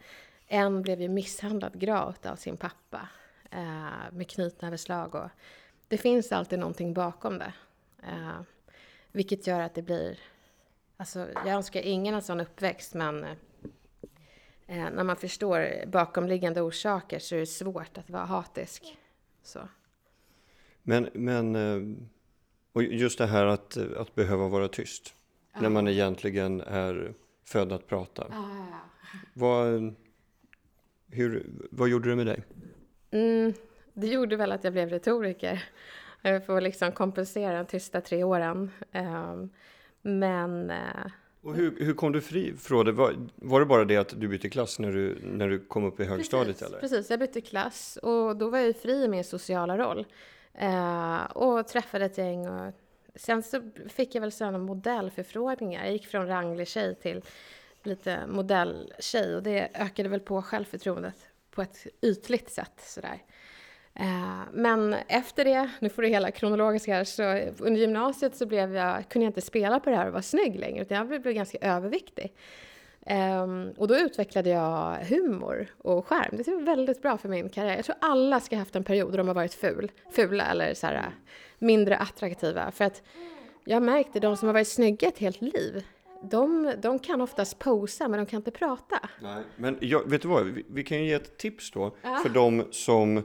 en 0.47 0.81
blev 0.81 1.01
ju 1.01 1.09
misshandlad 1.09 1.79
gravt 1.79 2.25
av 2.25 2.35
sin 2.35 2.57
pappa 2.57 3.09
eh, 3.51 4.11
med 4.11 4.29
knytnäveslag. 4.29 5.15
Och 5.15 5.29
det 5.87 5.97
finns 5.97 6.31
alltid 6.31 6.59
någonting 6.59 6.93
bakom 6.93 7.37
det. 7.37 7.53
Eh, 8.03 8.41
vilket 9.11 9.47
gör 9.47 9.59
att 9.59 9.75
det 9.75 9.81
blir... 9.81 10.19
Alltså, 10.97 11.27
jag 11.33 11.47
önskar 11.47 11.81
ingen 11.81 12.15
en 12.15 12.21
sån 12.21 12.39
uppväxt, 12.39 12.93
men 12.93 13.23
eh, 13.23 13.35
när 14.67 15.03
man 15.03 15.15
förstår 15.15 15.85
bakomliggande 15.87 16.61
orsaker 16.61 17.19
så 17.19 17.35
är 17.35 17.39
det 17.39 17.45
svårt 17.45 17.97
att 17.97 18.09
vara 18.09 18.25
hatisk. 18.25 18.97
Så. 19.43 19.59
Men, 20.83 21.09
men 21.13 21.55
eh, 21.55 21.97
och 22.73 22.83
just 22.83 23.17
det 23.17 23.27
här 23.27 23.45
att, 23.45 23.77
att 23.77 24.15
behöva 24.15 24.47
vara 24.47 24.67
tyst. 24.67 25.13
Ja. 25.55 25.61
När 25.61 25.69
man 25.69 25.87
egentligen 25.87 26.61
är 26.61 27.13
född 27.45 27.71
att 27.71 27.87
prata. 27.87 28.27
Ja, 28.29 28.67
vad, 29.33 29.95
hur, 31.11 31.45
vad 31.71 31.89
gjorde 31.89 32.09
det 32.09 32.15
med 32.15 32.25
dig? 32.25 32.43
Mm, 33.11 33.53
det 33.93 34.07
gjorde 34.07 34.35
väl 34.35 34.51
att 34.51 34.63
jag 34.63 34.73
blev 34.73 34.89
retoriker. 34.89 35.63
För 36.21 36.57
att 36.57 36.63
liksom 36.63 36.91
kompensera 36.91 37.57
de 37.57 37.65
tysta 37.65 38.01
tre 38.01 38.23
åren. 38.23 38.71
Um, 38.93 39.49
men... 40.01 40.71
Uh, 40.71 41.11
och 41.41 41.55
hur, 41.55 41.85
hur 41.85 41.93
kom 41.93 42.11
du 42.11 42.21
fri 42.21 42.53
från 42.57 42.85
det? 42.85 42.91
Var, 42.91 43.15
var 43.35 43.59
det 43.59 43.65
bara 43.65 43.85
det 43.85 43.97
att 43.97 44.19
du 44.19 44.27
bytte 44.27 44.49
klass 44.49 44.79
när 44.79 44.91
du, 44.91 45.17
när 45.23 45.49
du 45.49 45.59
kom 45.59 45.83
upp 45.83 45.99
i 45.99 46.05
högstadiet? 46.05 46.47
Precis, 46.47 46.67
eller? 46.67 46.79
precis, 46.79 47.09
jag 47.09 47.19
bytte 47.19 47.41
klass 47.41 47.97
och 48.01 48.37
då 48.37 48.49
var 48.49 48.59
jag 48.59 48.75
fri 48.75 49.03
i 49.03 49.07
min 49.07 49.23
sociala 49.23 49.77
roll. 49.77 50.05
Uh, 50.61 51.23
och 51.23 51.67
träffade 51.67 52.05
ett 52.05 52.17
gäng 52.17 52.47
och 52.47 52.73
sen 53.15 53.43
så 53.43 53.71
fick 53.89 54.15
jag 54.15 54.21
väl 54.21 54.31
sådana 54.31 54.57
modellförfrågningar. 54.57 55.83
Jag 55.83 55.93
gick 55.93 56.07
från 56.07 56.27
ranglig 56.27 56.67
tjej 56.67 56.95
till 56.95 57.21
lite 57.83 58.27
modelltjej 58.27 59.35
och 59.35 59.43
det 59.43 59.69
ökade 59.73 60.09
väl 60.09 60.19
på 60.19 60.41
självförtroendet 60.41 61.27
på 61.51 61.61
ett 61.61 61.87
ytligt 62.01 62.51
sätt 62.51 62.73
sådär. 62.77 63.23
Eh, 63.93 64.39
men 64.51 64.93
efter 64.93 65.45
det, 65.45 65.69
nu 65.79 65.89
får 65.89 66.01
du 66.01 66.07
hela 66.07 66.31
kronologiska 66.31 66.93
här, 66.93 67.03
så 67.03 67.23
under 67.59 67.81
gymnasiet 67.81 68.35
så 68.35 68.45
blev 68.45 68.75
jag, 68.75 69.09
kunde 69.09 69.25
jag 69.25 69.29
inte 69.29 69.41
spela 69.41 69.79
på 69.79 69.89
det 69.89 69.95
här 69.95 70.07
och 70.07 70.13
vara 70.13 70.21
snygg 70.21 70.59
längre, 70.59 70.81
utan 70.81 70.97
jag 70.97 71.07
blev 71.07 71.33
ganska 71.33 71.57
överviktig. 71.61 72.33
Um, 73.09 73.73
och 73.77 73.87
då 73.87 73.95
utvecklade 73.95 74.49
jag 74.49 74.95
humor 74.95 75.67
och 75.77 76.07
skärm. 76.07 76.37
Det 76.37 76.47
var 76.47 76.61
väldigt 76.61 77.01
bra 77.01 77.17
för 77.17 77.29
min 77.29 77.49
karriär. 77.49 77.75
Jag 77.75 77.85
tror 77.85 77.95
alla 78.01 78.39
ska 78.39 78.55
ha 78.55 78.61
haft 78.61 78.75
en 78.75 78.83
period 78.83 79.11
då 79.11 79.17
de 79.17 79.27
har 79.27 79.35
varit 79.35 79.53
ful, 79.53 79.91
fula 80.11 80.45
eller 80.45 80.73
så 80.73 80.87
här, 80.87 81.11
mindre 81.59 81.97
attraktiva. 81.97 82.71
För 82.71 82.85
att 82.85 83.01
jag 83.63 83.83
märkte 83.83 84.19
de 84.19 84.37
som 84.37 84.47
har 84.47 84.53
varit 84.53 84.67
snygga 84.67 85.07
ett 85.07 85.17
helt 85.17 85.41
liv, 85.41 85.85
de, 86.23 86.73
de 86.81 86.99
kan 86.99 87.21
oftast 87.21 87.59
posa 87.59 88.07
men 88.07 88.19
de 88.19 88.25
kan 88.25 88.37
inte 88.37 88.51
prata. 88.51 88.99
Nej, 89.21 89.43
men 89.55 89.77
jag, 89.81 90.09
vet 90.09 90.21
du 90.21 90.27
vad, 90.27 90.45
vi, 90.45 90.65
vi 90.69 90.83
kan 90.83 90.97
ju 90.97 91.05
ge 91.05 91.13
ett 91.13 91.37
tips 91.37 91.71
då 91.71 91.95
ja. 92.01 92.19
för 92.23 92.29
de 92.29 92.67
som 92.71 93.23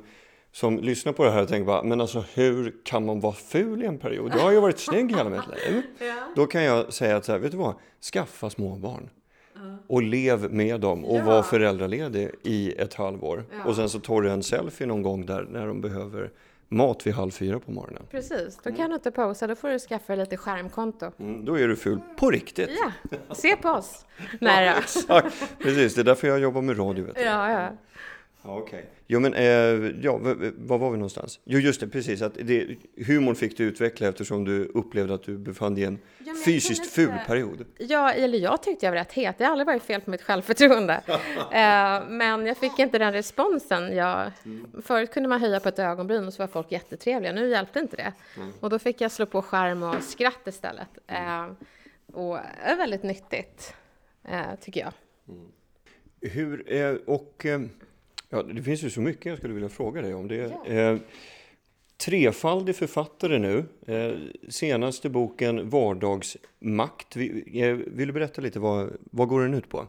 som 0.53 0.79
lyssnar 0.79 1.13
på 1.13 1.25
det 1.25 1.31
här 1.31 1.43
och 1.43 1.49
tänker 1.49 1.67
bara, 1.67 1.83
men 1.83 2.01
alltså 2.01 2.25
hur 2.35 2.77
kan 2.85 3.07
man 3.07 3.21
vara 3.21 3.33
ful 3.33 3.83
i 3.83 3.87
en 3.87 3.99
period? 3.99 4.33
Jag 4.35 4.41
har 4.41 4.53
ju 4.53 4.61
varit 4.61 4.79
snygg 4.79 5.17
hela 5.17 5.31
mitt 5.31 5.49
liv. 5.49 5.83
Ja. 5.99 6.15
Då 6.37 6.47
kan 6.47 6.63
jag 6.63 6.93
säga 6.93 7.17
att 7.17 7.25
så 7.25 7.33
här, 7.33 7.39
vet 7.39 7.51
du 7.51 7.59
vad? 7.59 7.75
Skaffa 8.13 8.51
småbarn 8.51 9.11
och 9.91 10.03
lev 10.03 10.53
med 10.53 10.81
dem 10.81 11.05
och 11.05 11.19
ja. 11.19 11.25
var 11.25 11.43
föräldraledig 11.43 12.31
i 12.43 12.73
ett 12.73 12.95
halvår. 12.95 13.45
Ja. 13.53 13.69
Och 13.69 13.77
sen 13.77 13.89
så 13.89 14.01
tar 14.01 14.23
du 14.23 14.31
en 14.31 14.43
selfie 14.43 14.87
någon 14.87 15.03
gång 15.03 15.27
där 15.27 15.47
när 15.51 15.67
de 15.67 15.81
behöver 15.81 16.31
mat 16.69 17.07
vid 17.07 17.15
halv 17.15 17.31
fyra 17.31 17.59
på 17.59 17.73
morgonen. 17.73 18.03
Precis, 18.11 18.57
då 18.57 18.63
kan 18.63 18.75
mm. 18.75 18.89
du 18.89 18.95
inte 18.95 19.11
posa, 19.11 19.47
då 19.47 19.55
får 19.55 19.69
du 19.69 19.79
skaffa 19.79 20.15
lite 20.15 20.37
skärmkonto. 20.37 21.11
Mm, 21.19 21.45
då 21.45 21.59
är 21.59 21.69
du 21.69 21.77
ful 21.77 22.01
på 22.17 22.31
riktigt. 22.31 22.71
Ja, 23.11 23.19
se 23.35 23.57
på 23.57 23.69
oss. 23.69 24.07
Nej 24.41 24.67
ja, 24.67 24.75
exakt. 24.79 25.59
Precis, 25.59 25.95
det 25.95 26.01
är 26.01 26.05
därför 26.05 26.29
jag 26.29 26.41
jobbar 26.41 26.63
med 26.63 26.79
radio. 26.79 27.05
Vet 27.05 27.15
du. 27.15 27.23
Ja, 27.23 27.51
ja. 27.51 27.69
Ja, 28.43 28.59
Okej. 28.59 28.79
Okay. 28.79 28.91
Jo, 29.07 29.21
men 29.21 29.35
eh, 29.35 29.45
ja, 30.03 30.17
var 30.57 30.79
var 30.79 30.91
vi 30.91 30.97
någonstans? 30.97 31.41
Jo, 31.45 31.59
just 31.59 31.81
det, 31.81 31.89
precis. 31.89 32.23
Att 32.23 32.35
det, 32.35 32.77
humorn 33.07 33.35
fick 33.35 33.57
du 33.57 33.65
utveckla 33.65 34.09
eftersom 34.09 34.45
du 34.45 34.65
upplevde 34.65 35.15
att 35.15 35.23
du 35.23 35.39
befann 35.39 35.75
dig 35.75 35.83
i 35.85 35.87
en 35.87 35.99
ja, 36.19 36.35
fysiskt 36.45 36.87
ful 36.87 37.11
inte... 37.11 37.25
period. 37.27 37.65
Ja, 37.79 38.13
eller 38.13 38.39
jag 38.39 38.63
tyckte 38.63 38.87
jag 38.87 38.93
var 38.93 38.99
rätt 38.99 39.13
het. 39.13 39.39
Det 39.39 39.45
har 39.45 39.51
aldrig 39.51 39.67
varit 39.67 39.83
fel 39.83 40.01
på 40.01 40.11
mitt 40.11 40.23
självförtroende. 40.23 41.01
eh, 41.07 42.09
men 42.09 42.47
jag 42.47 42.57
fick 42.57 42.79
inte 42.79 42.99
den 42.99 43.13
responsen. 43.13 43.97
Jag, 43.97 44.31
mm. 44.45 44.83
Förut 44.83 45.13
kunde 45.13 45.29
man 45.29 45.41
höja 45.41 45.61
på 45.61 45.69
ett 45.69 45.79
ögonbryn 45.79 46.27
och 46.27 46.33
så 46.33 46.43
var 46.43 46.49
folk 46.49 46.73
jättetrevliga. 46.73 47.33
Nu 47.33 47.49
hjälpte 47.49 47.79
inte 47.79 47.97
det. 47.97 48.13
Mm. 48.37 48.53
Och 48.61 48.71
då 48.71 48.79
fick 48.79 49.01
jag 49.01 49.13
slå 49.13 49.27
på 49.27 49.43
skärm 49.43 49.83
och 49.83 50.03
skratt 50.03 50.47
istället. 50.47 50.99
Eh, 51.07 51.47
och 52.13 52.37
det 52.37 52.71
är 52.71 52.77
väldigt 52.77 53.03
nyttigt, 53.03 53.75
eh, 54.25 54.55
tycker 54.61 54.81
jag. 54.81 54.93
Mm. 55.29 55.47
Hur, 56.21 56.73
eh, 56.73 56.95
och 57.07 57.47
eh, 57.47 57.61
Ja, 58.31 58.43
det 58.43 58.63
finns 58.63 58.83
ju 58.83 58.91
så 58.91 59.01
mycket 59.01 59.27
jag 59.27 59.39
skulle 59.39 59.55
vilja 59.55 59.69
fråga 59.69 60.03
dig 60.03 60.15
om. 60.15 60.29
Det 60.29 60.37
ja. 60.37 60.67
eh, 60.67 60.99
trefaldig 61.97 62.77
författare 62.77 63.39
nu. 63.39 63.65
Eh, 63.87 64.13
senaste 64.49 65.09
boken 65.09 65.71
Vardagsmakt. 65.71 67.17
Vill, 67.17 67.63
eh, 67.63 67.73
vill 67.73 68.07
du 68.07 68.13
berätta 68.13 68.43
lite, 68.43 68.59
vad, 68.59 68.97
vad 69.11 69.29
går 69.29 69.43
den 69.43 69.55
ut 69.55 69.69
på? 69.69 69.87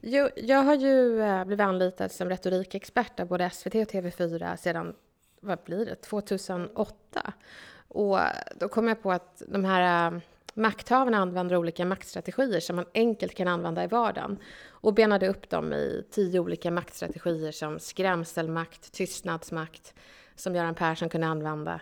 Jo, 0.00 0.28
jag 0.36 0.62
har 0.62 0.74
ju 0.74 1.22
eh, 1.22 1.44
blivit 1.44 1.64
anlitad 1.64 2.12
som 2.12 2.28
retorikexpert 2.28 3.20
av 3.20 3.26
både 3.26 3.50
SVT 3.50 3.74
och 3.74 3.90
TV4 3.92 4.56
sedan 4.56 4.94
vad 5.40 5.58
blir 5.64 5.86
det, 5.86 5.94
2008. 5.94 7.32
Och 7.88 8.18
då 8.60 8.68
kom 8.68 8.88
jag 8.88 9.02
på 9.02 9.12
att 9.12 9.42
de 9.48 9.64
här 9.64 10.20
makthavarna 10.54 11.18
använder 11.18 11.56
olika 11.56 11.84
maktstrategier 11.84 12.60
som 12.60 12.76
man 12.76 12.84
enkelt 12.94 13.34
kan 13.34 13.48
använda 13.48 13.84
i 13.84 13.86
vardagen 13.86 14.38
och 14.70 14.94
benade 14.94 15.28
upp 15.28 15.50
dem 15.50 15.72
i 15.72 16.04
tio 16.10 16.40
olika 16.40 16.70
maktstrategier 16.70 17.52
som 17.52 17.78
skrämselmakt, 17.78 18.92
tystnadsmakt, 18.92 19.94
som 20.36 20.54
Göran 20.54 20.74
Persson 20.74 21.08
kunde 21.08 21.26
använda. 21.26 21.80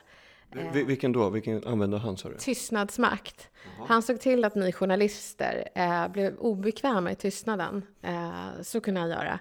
V 0.52 0.84
vilken 0.84 1.12
då? 1.12 1.30
Vilken 1.30 1.66
använde 1.66 1.98
han 1.98 2.16
sa 2.16 2.28
du? 2.28 2.34
Tystnadsmakt. 2.36 3.50
Aha. 3.76 3.86
Han 3.88 4.02
såg 4.02 4.20
till 4.20 4.44
att 4.44 4.54
ni 4.54 4.72
journalister 4.72 5.68
eh, 5.74 6.08
blev 6.08 6.36
obekväma 6.38 7.12
i 7.12 7.14
tystnaden. 7.14 7.82
Eh, 8.02 8.62
så 8.62 8.80
kunde 8.80 9.00
han 9.00 9.10
göra. 9.10 9.40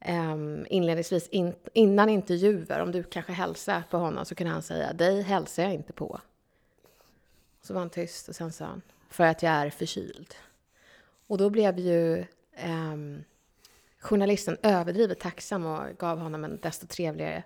Eh, 0.00 0.36
inledningsvis, 0.66 1.28
in, 1.28 1.54
innan 1.72 2.08
intervjuer, 2.08 2.80
om 2.80 2.92
du 2.92 3.02
kanske 3.02 3.32
hälsar 3.32 3.82
på 3.90 3.96
honom, 3.96 4.24
så 4.24 4.34
kunde 4.34 4.52
han 4.52 4.62
säga 4.62 4.92
dig 4.92 5.22
hälsar 5.22 5.62
jag 5.62 5.74
inte 5.74 5.92
på. 5.92 6.20
Så 7.66 7.74
var 7.74 7.80
han 7.80 7.90
tyst 7.90 8.28
och 8.28 8.36
sen 8.36 8.52
sa 8.52 8.64
han, 8.64 8.82
för 9.08 9.24
att 9.24 9.42
jag 9.42 9.52
är 9.52 9.70
förkyld. 9.70 10.34
Och 11.26 11.38
då 11.38 11.50
blev 11.50 11.78
ju 11.78 12.18
eh, 12.52 12.96
journalisten 14.00 14.56
överdrivet 14.62 15.20
tacksam 15.20 15.66
och 15.66 15.98
gav 15.98 16.18
honom 16.18 16.44
en 16.44 16.58
desto 16.62 16.86
trevligare 16.86 17.42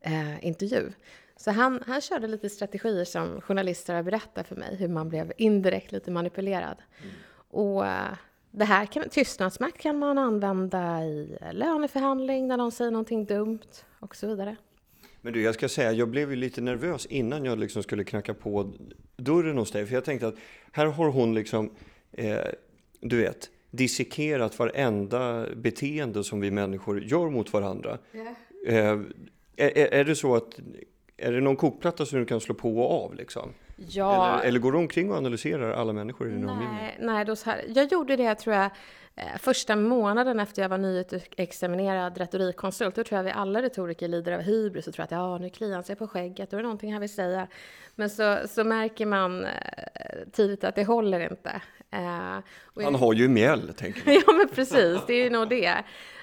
eh, 0.00 0.44
intervju. 0.44 0.92
Så 1.36 1.50
han, 1.50 1.82
han 1.86 2.00
körde 2.00 2.26
lite 2.26 2.50
strategier 2.50 3.04
som 3.04 3.40
journalister 3.40 3.94
har 3.94 4.02
berättat 4.02 4.48
för 4.48 4.56
mig, 4.56 4.76
hur 4.76 4.88
man 4.88 5.08
blev 5.08 5.32
indirekt 5.36 5.92
lite 5.92 6.10
manipulerad. 6.10 6.82
Mm. 7.02 7.14
Och 7.50 7.86
eh, 7.86 8.14
det 8.50 8.64
här 8.64 8.86
kan, 8.86 9.08
tystnadsmakt 9.08 9.80
kan 9.80 9.98
man 9.98 10.18
använda 10.18 11.04
i 11.04 11.38
löneförhandling 11.52 12.48
när 12.48 12.56
någon 12.56 12.72
säger 12.72 12.90
någonting 12.90 13.24
dumt 13.24 13.84
och 14.00 14.16
så 14.16 14.26
vidare. 14.26 14.56
Men 15.28 15.32
du, 15.32 15.42
jag 15.42 15.54
ska 15.54 15.68
säga, 15.68 15.92
jag 15.92 16.08
blev 16.08 16.30
ju 16.30 16.36
lite 16.36 16.60
nervös 16.60 17.06
innan 17.06 17.44
jag 17.44 17.58
liksom 17.58 17.82
skulle 17.82 18.04
knacka 18.04 18.34
på 18.34 18.72
dörren 19.16 19.58
hos 19.58 19.70
dig. 19.70 19.86
För 19.86 19.94
jag 19.94 20.04
tänkte 20.04 20.28
att 20.28 20.34
här 20.72 20.86
har 20.86 21.08
hon 21.08 21.34
liksom, 21.34 21.70
eh, 22.12 22.38
du 23.00 23.16
vet, 23.16 23.50
dissekerat 23.70 24.58
varenda 24.58 25.46
beteende 25.56 26.24
som 26.24 26.40
vi 26.40 26.50
människor 26.50 27.02
gör 27.02 27.30
mot 27.30 27.52
varandra. 27.52 27.98
Yeah. 28.12 28.92
Eh, 28.92 29.00
är, 29.56 29.94
är 29.94 30.04
det 30.04 30.14
så 30.14 30.36
att, 30.36 30.60
är 31.16 31.32
det 31.32 31.40
någon 31.40 31.56
kokplatta 31.56 32.06
som 32.06 32.18
du 32.18 32.26
kan 32.26 32.40
slå 32.40 32.54
på 32.54 32.78
och 32.78 33.04
av 33.04 33.14
liksom? 33.14 33.52
Ja. 33.78 34.32
Eller, 34.32 34.48
eller 34.48 34.58
går 34.58 34.72
du 34.72 34.78
omkring 34.78 35.10
och 35.10 35.16
analyserar 35.16 35.72
alla 35.72 35.92
människor 35.92 36.28
i 36.28 36.30
din 36.30 36.48
omgivning? 36.48 36.78
Nej, 36.98 37.24
då 37.24 37.36
så 37.36 37.50
här, 37.50 37.64
jag 37.68 37.92
gjorde 37.92 38.16
det 38.16 38.34
tror 38.34 38.56
jag 38.56 38.70
Eh, 39.18 39.38
första 39.38 39.76
månaden 39.76 40.40
efter 40.40 40.62
jag 40.62 40.68
var 40.68 40.78
nyutexaminerad 40.78 42.18
retorikkonsult, 42.18 42.94
då 42.94 43.04
tror 43.04 43.16
jag 43.16 43.24
vi 43.24 43.30
alla 43.30 43.62
retoriker 43.62 44.08
lider 44.08 44.32
av 44.32 44.40
hybris 44.40 44.86
och 44.86 44.94
tror 44.94 45.04
att 45.04 45.10
ja, 45.10 45.38
nu 45.38 45.50
kliar 45.50 45.74
han 45.74 45.84
sig 45.84 45.96
på 45.96 46.08
skägget, 46.08 46.50
då 46.50 46.56
är 46.56 46.58
det 46.58 46.62
någonting 46.62 46.92
han 46.92 47.00
vill 47.00 47.14
säga. 47.14 47.46
Men 47.94 48.10
så, 48.10 48.38
så 48.48 48.64
märker 48.64 49.06
man 49.06 49.44
eh, 49.44 49.50
tidigt 50.32 50.64
att 50.64 50.74
det 50.74 50.84
håller 50.84 51.30
inte. 51.30 51.60
Eh, 51.90 52.84
han 52.84 52.94
har 52.94 53.12
ju 53.12 53.28
mjäll, 53.28 53.74
tänker 53.74 54.10
jag. 54.10 54.22
ja, 54.26 54.32
men 54.32 54.48
precis, 54.48 55.00
det 55.06 55.14
är 55.14 55.24
ju 55.24 55.30
nog 55.30 55.48
det. 55.48 55.74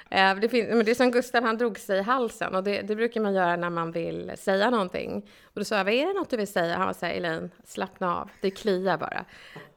Eh, 0.10 0.36
det, 0.36 0.50
finns, 0.50 0.70
men 0.70 0.86
det 0.86 0.92
är 0.92 0.96
som 0.96 1.12
Gustav, 1.12 1.44
han 1.44 1.58
drog 1.58 1.80
sig 1.80 2.00
i 2.00 2.02
halsen 2.02 2.56
och 2.56 2.64
det, 2.64 2.82
det, 2.82 2.96
brukar 2.96 3.22
man 3.22 3.34
göra 3.34 3.56
när 3.56 3.70
man 3.70 3.92
vill 3.92 4.32
säga 4.38 4.70
någonting. 4.70 5.30
Och 5.44 5.54
då 5.60 5.64
sa 5.64 5.78
jag, 5.78 5.84
vad 5.84 5.94
är 5.94 6.06
det 6.08 6.14
något 6.14 6.30
du 6.30 6.38
vill 6.38 6.48
säga? 6.48 6.78
Han 6.78 6.86
var 6.86 6.94
så 6.94 7.06
här, 7.06 7.14
Elaine, 7.14 7.52
slappna 7.64 8.16
av, 8.16 8.30
det 8.42 8.52
kliar 8.52 8.98
bara. 8.98 9.26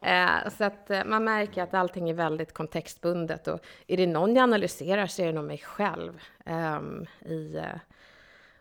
Eh, 0.01 0.49
så 0.57 0.63
att 0.63 0.89
eh, 0.89 1.05
man 1.05 1.23
märker 1.23 1.63
att 1.63 1.73
allting 1.73 2.09
är 2.09 2.13
väldigt 2.13 2.53
kontextbundet 2.53 3.47
och 3.47 3.59
är 3.87 3.97
det 3.97 4.07
någon 4.07 4.35
jag 4.35 4.43
analyserar 4.43 5.07
så 5.07 5.21
är 5.21 5.25
det 5.25 5.33
nog 5.33 5.45
mig 5.45 5.57
själv. 5.57 6.21
Ehm, 6.45 7.05
eh, 7.21 7.31
i, 7.31 7.61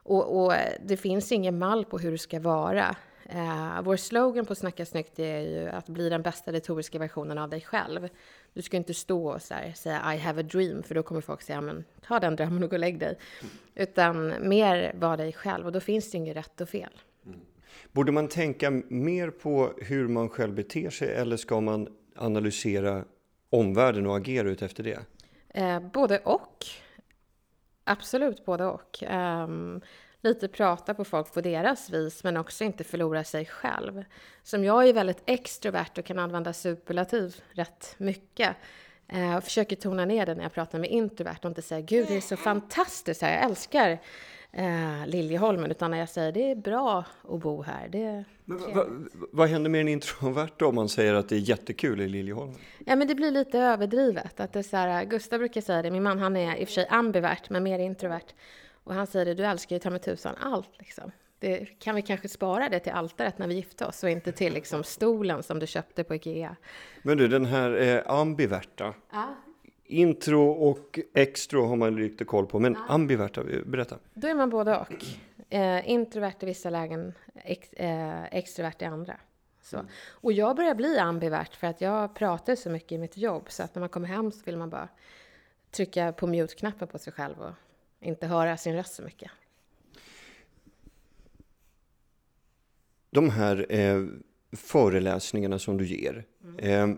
och, 0.02 0.44
och, 0.44 0.54
eh, 0.54 0.72
det 0.80 0.96
finns 0.96 1.32
ingen 1.32 1.58
mall 1.58 1.84
på 1.84 1.98
hur 1.98 2.12
det 2.12 2.18
ska 2.18 2.40
vara. 2.40 2.96
Eh, 3.30 3.82
vår 3.82 3.96
slogan 3.96 4.46
på 4.46 4.54
Snacka 4.54 4.86
snyggt 4.86 5.18
är 5.18 5.40
ju 5.40 5.68
att 5.68 5.88
bli 5.88 6.08
den 6.08 6.22
bästa 6.22 6.52
retoriska 6.52 6.98
versionen 6.98 7.38
av 7.38 7.48
dig 7.48 7.60
själv. 7.60 8.08
Du 8.58 8.62
ska 8.62 8.76
inte 8.76 8.94
stå 8.94 9.28
och 9.28 9.42
så 9.42 9.54
här, 9.54 9.72
säga 9.72 10.14
I 10.14 10.18
have 10.18 10.40
a 10.40 10.42
dream, 10.42 10.82
för 10.82 10.94
då 10.94 11.02
kommer 11.02 11.20
folk 11.20 11.42
säga 11.42 11.60
men 11.60 11.84
ta 12.06 12.20
den 12.20 12.36
drömmen 12.36 12.62
och 12.62 12.70
gå 12.70 12.76
och 12.76 12.80
lägg 12.80 12.98
dig. 12.98 13.18
Utan 13.74 14.48
mer 14.48 14.94
vara 14.94 15.16
dig 15.16 15.32
själv 15.32 15.66
och 15.66 15.72
då 15.72 15.80
finns 15.80 16.10
det 16.10 16.18
inget 16.18 16.36
rätt 16.36 16.60
och 16.60 16.68
fel. 16.68 16.90
Mm. 17.26 17.40
Borde 17.92 18.12
man 18.12 18.28
tänka 18.28 18.70
mer 18.88 19.30
på 19.30 19.72
hur 19.76 20.08
man 20.08 20.28
själv 20.28 20.54
beter 20.54 20.90
sig 20.90 21.14
eller 21.14 21.36
ska 21.36 21.60
man 21.60 21.88
analysera 22.16 23.04
omvärlden 23.50 24.06
och 24.06 24.16
agera 24.16 24.48
ut 24.48 24.62
efter 24.62 24.82
det? 24.82 24.98
Eh, 25.48 25.80
både 25.92 26.18
och. 26.18 26.64
Absolut 27.84 28.44
både 28.44 28.64
och. 28.64 29.02
Um, 29.02 29.80
lite 30.28 30.48
prata 30.48 30.94
på 30.94 31.04
folk 31.04 31.34
på 31.34 31.40
deras 31.40 31.90
vis, 31.90 32.24
men 32.24 32.36
också 32.36 32.64
inte 32.64 32.84
förlora 32.84 33.24
sig 33.24 33.46
själv. 33.46 34.04
Som 34.42 34.64
jag 34.64 34.88
är 34.88 34.92
väldigt 34.92 35.22
extrovert 35.26 35.98
och 35.98 36.04
kan 36.04 36.18
använda 36.18 36.52
superlativ 36.52 37.36
rätt 37.52 37.94
mycket. 37.98 38.56
Eh, 39.08 39.36
och 39.36 39.44
försöker 39.44 39.76
tona 39.76 40.04
ner 40.04 40.26
det 40.26 40.34
när 40.34 40.42
jag 40.42 40.52
pratar 40.52 40.78
med 40.78 40.90
introvert 40.90 41.38
och 41.42 41.48
inte 41.48 41.62
säga 41.62 41.80
gud 41.80 42.06
det 42.08 42.16
är 42.16 42.20
så 42.20 42.36
fantastiskt 42.36 43.22
här, 43.22 43.32
jag 43.34 43.44
älskar 43.44 43.98
eh, 44.52 45.06
Liljeholmen, 45.06 45.70
utan 45.70 45.90
när 45.90 45.98
jag 45.98 46.08
säger 46.08 46.32
det 46.32 46.50
är 46.50 46.56
bra 46.56 47.04
att 47.28 47.40
bo 47.40 47.62
här. 47.62 47.88
Det 47.88 48.24
men 48.44 48.74
va, 48.74 48.86
vad 49.32 49.48
händer 49.48 49.70
med 49.70 49.80
en 49.80 49.88
introvert 49.88 50.50
då 50.56 50.66
om 50.66 50.74
man 50.74 50.88
säger 50.88 51.14
att 51.14 51.28
det 51.28 51.36
är 51.36 51.40
jättekul 51.40 52.00
i 52.00 52.08
Liljeholmen? 52.08 52.56
Ja, 52.86 52.96
men 52.96 53.08
det 53.08 53.14
blir 53.14 53.30
lite 53.30 53.58
överdrivet. 53.58 54.40
Att 54.40 54.52
det 54.52 54.58
är 54.58 54.62
så 54.62 54.76
här, 54.76 55.04
Gustav 55.04 55.38
brukar 55.38 55.60
säga 55.60 55.82
det, 55.82 55.90
min 55.90 56.02
man 56.02 56.18
han 56.18 56.36
är 56.36 56.56
i 56.56 56.64
och 56.64 56.68
för 56.68 56.74
sig 56.74 56.86
ambivert, 56.90 57.50
men 57.50 57.62
mer 57.62 57.78
introvert. 57.78 58.34
Och 58.88 58.94
han 58.94 59.06
säger 59.06 59.26
det, 59.26 59.34
du 59.34 59.44
älskar 59.44 59.76
ju 59.76 59.80
ta 59.80 59.90
med 59.90 60.02
tusan 60.02 60.34
allt 60.40 60.70
liksom. 60.78 61.10
Det, 61.38 61.64
kan 61.78 61.94
vi 61.94 62.02
kanske 62.02 62.28
spara 62.28 62.68
det 62.68 62.80
till 62.80 62.92
altaret 62.92 63.38
när 63.38 63.48
vi 63.48 63.54
gifter 63.54 63.88
oss 63.88 64.02
och 64.02 64.10
inte 64.10 64.32
till 64.32 64.52
liksom 64.52 64.84
stolen 64.84 65.42
som 65.42 65.58
du 65.58 65.66
köpte 65.66 66.04
på 66.04 66.14
Ikea? 66.14 66.56
Men 67.02 67.18
du, 67.18 67.28
den 67.28 67.44
här 67.44 67.80
eh, 67.80 68.02
ambiverta. 68.06 68.94
Ja. 69.10 69.34
Intro 69.84 70.50
och 70.50 70.98
extro 71.14 71.66
har 71.66 71.76
man 71.76 71.96
lite 71.96 72.24
koll 72.24 72.46
på, 72.46 72.58
men 72.58 72.74
ja. 72.74 72.94
ambiverta, 72.94 73.44
berätta. 73.66 73.96
Då 74.14 74.28
är 74.28 74.34
man 74.34 74.50
både 74.50 74.76
och. 74.76 75.04
Eh, 75.54 75.90
introvert 75.90 76.34
i 76.40 76.46
vissa 76.46 76.70
lägen, 76.70 77.14
ex, 77.34 77.72
eh, 77.72 78.24
extrovert 78.24 78.82
i 78.82 78.84
andra. 78.84 79.16
Så. 79.62 79.76
Mm. 79.76 79.88
Och 80.10 80.32
jag 80.32 80.56
börjar 80.56 80.74
bli 80.74 80.98
ambivert 80.98 81.54
för 81.54 81.66
att 81.66 81.80
jag 81.80 82.14
pratar 82.14 82.54
så 82.54 82.70
mycket 82.70 82.92
i 82.92 82.98
mitt 82.98 83.16
jobb 83.16 83.44
så 83.48 83.62
att 83.62 83.74
när 83.74 83.80
man 83.80 83.88
kommer 83.88 84.08
hem 84.08 84.32
så 84.32 84.44
vill 84.44 84.56
man 84.56 84.70
bara 84.70 84.88
trycka 85.70 86.12
på 86.12 86.26
mute-knappen 86.26 86.88
på 86.88 86.98
sig 86.98 87.12
själv 87.12 87.40
och 87.40 87.52
inte 88.00 88.26
höra 88.26 88.56
sin 88.56 88.74
röst 88.74 88.94
så 88.94 89.02
mycket. 89.02 89.30
De 93.10 93.30
här 93.30 93.66
eh, 93.68 94.06
föreläsningarna 94.52 95.58
som 95.58 95.76
du 95.76 95.86
ger. 95.86 96.24
Mm. 96.44 96.90
Eh, 96.90 96.96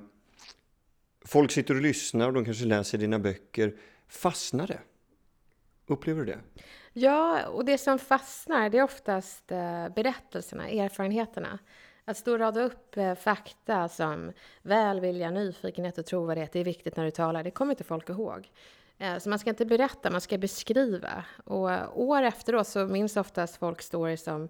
folk 1.25 1.51
sitter 1.51 1.75
och 1.75 1.83
lyssnar 1.83 2.27
och 2.27 2.33
de 2.33 2.45
kanske 2.45 2.65
läser 2.65 2.99
dina 2.99 3.19
böcker. 3.19 3.77
Fastnar 4.09 4.67
det? 4.67 4.81
Upplever 5.87 6.21
du 6.21 6.27
det? 6.27 6.39
Ja, 6.93 7.47
och 7.47 7.65
det 7.65 7.79
som 7.79 7.99
fastnar 7.99 8.71
det 8.71 8.79
är 8.79 8.83
oftast 8.83 9.53
eh, 9.53 9.89
berättelserna, 9.89 10.69
erfarenheterna. 10.69 11.59
Att 12.05 12.17
stå 12.17 12.33
och 12.33 12.39
rada 12.39 12.63
upp 12.63 12.97
eh, 12.97 13.15
fakta 13.15 13.89
som 13.89 14.33
välvilja, 14.63 15.31
nyfikenhet 15.31 15.99
och 15.99 16.07
trovärdighet, 16.07 16.53
det 16.53 16.61
är 16.61 16.65
viktigt 16.65 16.97
när 16.97 17.05
du 17.05 17.11
talar. 17.11 17.45
Det 17.45 17.51
kommer 17.51 17.73
inte 17.73 17.85
folk 17.85 18.09
ihåg. 18.09 18.51
Eh, 19.01 19.19
så 19.19 19.29
man 19.29 19.39
ska 19.39 19.51
inte 19.51 19.67
berätta, 19.67 20.11
man 20.11 20.21
ska 20.21 20.39
beskriva. 20.39 21.25
Och 21.45 22.03
år 22.03 22.23
efteråt 22.23 22.69
så 22.69 22.87
minns 22.87 23.17
oftast 23.17 23.57
folk 23.57 23.83
stories 23.83 24.23
som 24.23 24.49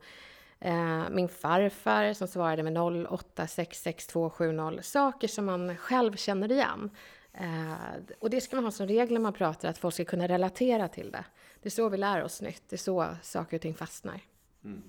eh, 0.60 1.02
min 1.10 1.28
farfar 1.28 2.12
som 2.12 2.28
svarade 2.28 2.62
med 2.62 2.78
08666270. 2.78 4.82
Saker 4.82 5.28
som 5.28 5.44
man 5.44 5.76
själv 5.76 6.16
känner 6.16 6.52
igen. 6.52 6.90
Eh, 7.32 7.72
och 8.18 8.30
det 8.30 8.40
ska 8.40 8.56
man 8.56 8.64
ha 8.64 8.70
som 8.70 8.86
regel 8.86 9.12
när 9.12 9.20
man 9.20 9.32
pratar, 9.32 9.68
att 9.68 9.78
folk 9.78 9.94
ska 9.94 10.04
kunna 10.04 10.28
relatera 10.28 10.88
till 10.88 11.10
det. 11.10 11.24
Det 11.62 11.68
är 11.68 11.70
så 11.70 11.88
vi 11.88 11.96
lär 11.96 12.22
oss 12.22 12.42
nytt, 12.42 12.62
det 12.68 12.76
är 12.76 12.78
så 12.78 13.06
saker 13.22 13.56
och 13.56 13.62
ting 13.62 13.74
fastnar. 13.74 14.20
Mm. 14.64 14.82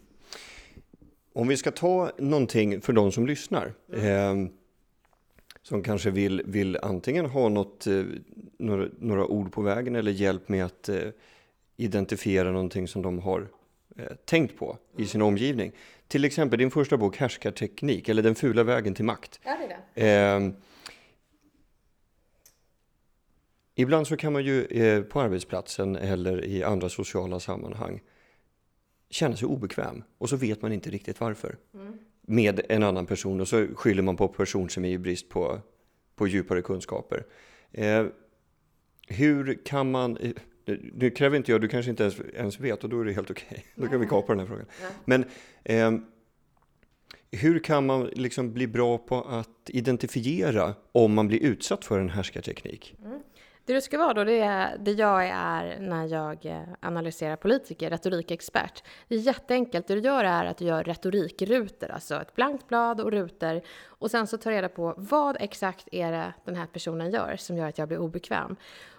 Om 1.34 1.48
vi 1.48 1.58
ska 1.58 1.72
ta 1.72 2.12
någonting 2.18 2.82
för 2.82 2.94
de 2.94 3.12
som 3.12 3.28
lyssnar. 3.28 3.74
Mm. 3.94 4.46
Eh, 4.46 4.52
som 5.62 5.84
kanske 5.84 6.12
vill, 6.12 6.42
vill 6.46 6.78
antingen 6.82 7.26
ha 7.26 7.50
något, 7.50 7.88
eh, 7.88 8.04
några, 8.58 8.90
några, 9.00 9.26
ord 9.26 9.52
på 9.52 9.62
vägen 9.62 9.96
eller 9.96 10.12
hjälp 10.12 10.50
med 10.50 10.66
att 10.66 10.90
eh, 10.90 11.08
identifiera 11.78 12.52
någonting 12.52 12.88
som 12.88 13.02
de 13.02 13.20
har 13.20 13.48
eh, 13.98 14.06
tänkt 14.26 14.58
på 14.58 14.78
i 14.98 15.06
sin 15.06 15.22
omgivning. 15.22 15.72
Till 16.08 16.26
exempel 16.26 16.60
din 16.60 16.72
första 16.72 16.98
bok 16.98 17.18
Härskarteknik, 17.18 18.10
eller 18.10 18.24
Den 18.24 18.36
fula 18.36 18.64
vägen 18.64 18.94
till 18.94 19.06
makt. 19.06 19.40
Ja, 19.44 19.58
det 19.58 19.64
är 19.64 19.82
det. 19.96 20.48
Eh, 20.48 20.54
ibland 23.76 24.08
så 24.08 24.18
kan 24.18 24.34
man 24.34 24.44
ju 24.44 24.66
eh, 24.66 25.04
på 25.04 25.22
arbetsplatsen 25.22 25.96
eller 25.96 26.46
i 26.46 26.64
andra 26.64 26.90
sociala 26.90 27.40
sammanhang 27.40 28.02
känna 29.10 29.36
sig 29.36 29.48
obekväm 29.48 30.04
och 30.18 30.30
så 30.30 30.36
vet 30.36 30.62
man 30.62 30.72
inte 30.72 30.90
riktigt 30.90 31.20
varför. 31.20 31.58
Mm 31.74 31.98
med 32.32 32.62
en 32.70 32.84
annan 32.84 33.06
person 33.06 33.42
och 33.42 33.48
så 33.48 33.68
skyller 33.76 34.04
man 34.04 34.18
på 34.18 34.28
person 34.28 34.70
som 34.70 34.86
är 34.86 34.90
i 34.90 34.98
brist 34.98 35.30
på, 35.30 35.60
på 36.16 36.28
djupare 36.28 36.62
kunskaper. 36.62 37.26
Eh, 37.72 38.06
hur 39.08 39.66
kan 39.66 39.92
man, 39.92 40.14
det, 40.66 40.78
det 40.94 41.10
kräver 41.10 41.38
inte 41.38 41.52
jag, 41.52 41.62
du 41.62 41.68
kanske 41.68 41.92
inte 41.92 42.04
ens, 42.04 42.20
ens 42.20 42.60
vet 42.60 42.84
och 42.84 42.90
då 42.90 43.02
är 43.02 43.06
det 43.06 43.14
helt 43.14 43.32
okej. 43.32 43.46
Okay. 43.50 43.64
Då 43.76 43.88
kan 43.88 44.00
vi 44.00 44.08
kapa 44.08 44.34
den 44.34 44.40
här 44.40 44.48
frågan. 44.48 44.66
Ja. 44.82 44.88
Men 45.06 45.26
eh, 45.64 45.92
hur 47.32 47.60
kan 47.60 47.86
man 47.86 48.06
liksom 48.06 48.54
bli 48.54 48.68
bra 48.68 48.98
på 48.98 49.22
att 49.22 49.70
identifiera 49.70 50.74
om 50.92 51.14
man 51.14 51.28
blir 51.28 51.40
utsatt 51.40 51.86
för 51.86 52.00
en 52.00 52.10
härskarteknik? 52.10 52.96
Mm. 53.06 53.20
Det 53.72 53.76
du 53.76 53.82
ska 53.82 53.98
vara 53.98 54.14
då, 54.14 54.24
det 54.24 54.40
är 54.40 54.78
det 54.78 54.92
jag 54.92 55.28
är 55.28 55.80
när 55.80 56.08
jag 56.08 56.46
eh, 56.46 56.62
analyserar 56.80 57.36
politiker, 57.36 57.90
retorikexpert. 57.90 58.84
Det 59.08 59.16
är 59.16 59.20
jätteenkelt. 59.20 59.88
Det 59.88 59.96
du 59.96 60.02
gör 60.02 60.24
är 60.24 60.46
att 60.46 60.58
du 60.58 60.66
gör 60.66 60.84
retorikrutor, 60.84 61.92
alltså 61.92 62.22
ett 62.22 62.36
blankt 62.36 62.68
blad 62.68 63.02
och 63.02 63.12
rutor. 63.12 63.62
Och 63.86 64.12
sen 64.12 64.28
så 64.28 64.38
tar 64.38 64.52
reda 64.52 64.70
på 64.70 64.94
vad 64.98 65.38
exakt 65.40 65.88
är 65.92 66.12
det 66.12 66.34
den 66.46 66.56
här 66.56 66.66
personen 66.66 67.12
gör 67.12 67.36
som 67.36 67.58
gör 67.58 67.68
att 67.68 67.78
jag 67.78 67.88
blir 67.88 67.98
obekväm. 67.98 68.56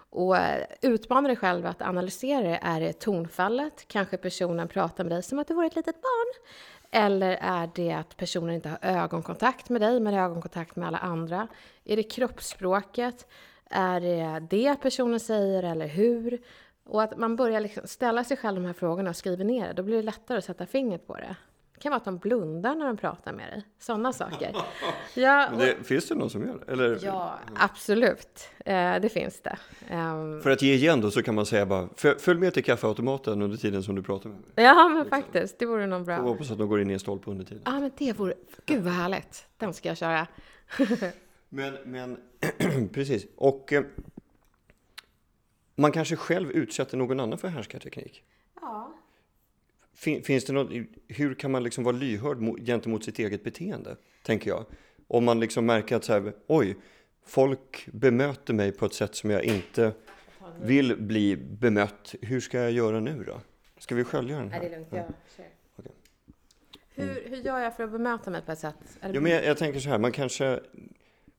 Och 0.09 0.37
eh, 0.37 0.65
utmana 0.81 1.27
dig 1.27 1.37
själv 1.37 1.65
att 1.65 1.81
analysera 1.81 2.41
det. 2.41 2.59
Är 2.61 2.79
det 2.79 2.93
tonfallet? 2.93 3.85
Kanske 3.87 4.17
personen 4.17 4.67
pratar 4.67 5.03
med 5.03 5.11
dig 5.11 5.23
som 5.23 5.39
att 5.39 5.47
du 5.47 5.53
vore 5.53 5.67
ett 5.67 5.75
litet 5.75 6.01
barn? 6.01 6.43
Eller 6.91 7.37
är 7.41 7.69
det 7.75 7.91
att 7.91 8.17
personen 8.17 8.55
inte 8.55 8.69
har 8.69 8.79
ögonkontakt 8.81 9.69
med 9.69 9.81
dig 9.81 9.99
men 9.99 10.13
har 10.13 10.21
ögonkontakt 10.21 10.75
med 10.75 10.87
alla 10.87 10.97
andra? 10.97 11.47
Är 11.85 11.95
det 11.95 12.03
kroppsspråket? 12.03 13.27
Är 13.69 13.99
det 13.99 14.47
det 14.49 14.75
personen 14.81 15.19
säger 15.19 15.63
eller 15.63 15.87
hur? 15.87 16.39
Och 16.85 17.03
att 17.03 17.17
man 17.17 17.35
börjar 17.35 17.59
liksom 17.59 17.87
ställa 17.87 18.23
sig 18.23 18.37
själv 18.37 18.55
de 18.55 18.65
här 18.65 18.73
frågorna 18.73 19.09
och 19.09 19.15
skriver 19.15 19.45
ner 19.45 19.67
det, 19.67 19.73
då 19.73 19.83
blir 19.83 19.95
det 19.95 20.03
lättare 20.03 20.37
att 20.37 20.45
sätta 20.45 20.65
fingret 20.65 21.07
på 21.07 21.15
det. 21.15 21.35
Det 21.73 21.79
kan 21.79 21.89
vara 21.89 21.97
att 21.97 22.05
de 22.05 22.17
blundar 22.17 22.75
när 22.75 22.85
de 22.85 22.97
pratar 22.97 23.33
med 23.33 23.47
dig. 23.47 23.63
Sådana 23.79 24.13
saker. 24.13 24.55
Ja, 25.15 25.49
och, 25.51 25.57
det, 25.57 25.75
finns 25.83 26.07
det 26.07 26.15
någon 26.15 26.29
som 26.29 26.45
gör 26.45 26.59
det? 26.65 26.71
Eller? 26.71 26.99
Ja, 27.01 27.39
absolut. 27.55 28.49
Eh, 28.65 28.95
det 29.01 29.09
finns 29.09 29.41
det. 29.41 29.57
Um, 29.91 30.41
För 30.41 30.49
att 30.49 30.61
ge 30.61 30.73
igen 30.73 31.01
då 31.01 31.11
så 31.11 31.23
kan 31.23 31.35
man 31.35 31.45
säga 31.45 31.65
bara, 31.65 31.89
följ 32.19 32.39
med 32.39 32.53
till 32.53 32.63
kaffeautomaten 32.63 33.41
under 33.41 33.57
tiden 33.57 33.83
som 33.83 33.95
du 33.95 34.03
pratar 34.03 34.29
med 34.29 34.39
mig. 34.39 34.65
Ja, 34.65 34.89
men 34.89 35.03
liksom. 35.03 35.21
faktiskt. 35.21 35.59
Det 35.59 35.65
vore 35.65 35.87
nog 35.87 36.05
bra. 36.05 36.15
Jag 36.15 36.21
hoppas 36.21 36.51
att 36.51 36.57
de 36.57 36.69
går 36.69 36.81
in 36.81 36.89
i 36.89 36.93
en 36.93 36.99
stolpe 36.99 37.31
under 37.31 37.45
tiden. 37.45 37.61
Ja, 37.65 37.79
men 37.79 37.91
det 37.97 38.13
vore, 38.13 38.33
gud 38.65 38.83
vad 38.83 38.93
härligt. 38.93 39.45
Den 39.57 39.73
ska 39.73 39.89
jag 39.89 39.97
köra. 39.97 40.27
Men, 41.53 41.77
men 41.85 42.17
precis. 42.93 43.25
Och 43.35 43.73
eh, 43.73 43.83
man 45.75 45.91
kanske 45.91 46.15
själv 46.15 46.51
utsätter 46.51 46.97
någon 46.97 47.19
annan 47.19 47.39
för 47.39 47.47
härskarteknik. 47.47 48.23
Ja. 48.61 48.93
Fin, 49.93 50.23
finns 50.23 50.45
det 50.45 50.53
något, 50.53 50.71
hur 51.07 51.33
kan 51.33 51.51
man 51.51 51.63
liksom 51.63 51.83
vara 51.83 51.95
lyhörd 51.95 52.37
mot, 52.37 52.59
gentemot 52.59 53.03
sitt 53.03 53.19
eget 53.19 53.43
beteende, 53.43 53.97
tänker 54.23 54.49
jag? 54.49 54.65
Om 55.07 55.25
man 55.25 55.39
liksom 55.39 55.65
märker 55.65 55.95
att 55.95 56.03
så 56.03 56.13
här, 56.13 56.33
oj, 56.47 56.77
folk 57.25 57.89
bemöter 57.91 58.53
mig 58.53 58.71
på 58.71 58.85
ett 58.85 58.93
sätt 58.93 59.15
som 59.15 59.29
jag 59.29 59.43
inte 59.43 59.93
vill 60.61 60.97
bli 60.97 61.37
bemött. 61.37 62.15
Hur 62.21 62.39
ska 62.39 62.59
jag 62.59 62.71
göra 62.71 62.99
nu 62.99 63.23
då? 63.23 63.41
Ska 63.77 63.95
vi 63.95 64.03
skölja 64.03 64.37
den 64.37 64.51
här? 64.51 64.59
Nej, 64.59 64.69
det 64.69 64.75
är 64.75 64.79
lugnt. 64.79 64.87
Jag 64.91 65.05
kör. 65.37 65.45
Okay. 65.77 65.91
Hur, 66.95 67.29
hur 67.29 67.37
gör 67.37 67.59
jag 67.59 67.75
för 67.75 67.83
att 67.83 67.91
bemöta 67.91 68.31
mig 68.31 68.41
på 68.41 68.51
ett 68.51 68.59
sätt? 68.59 68.75
Ja, 69.01 69.21
men 69.21 69.31
jag, 69.31 69.45
jag 69.45 69.57
tänker 69.57 69.79
så 69.79 69.89
här, 69.89 69.99
man 69.99 70.11
kanske 70.11 70.59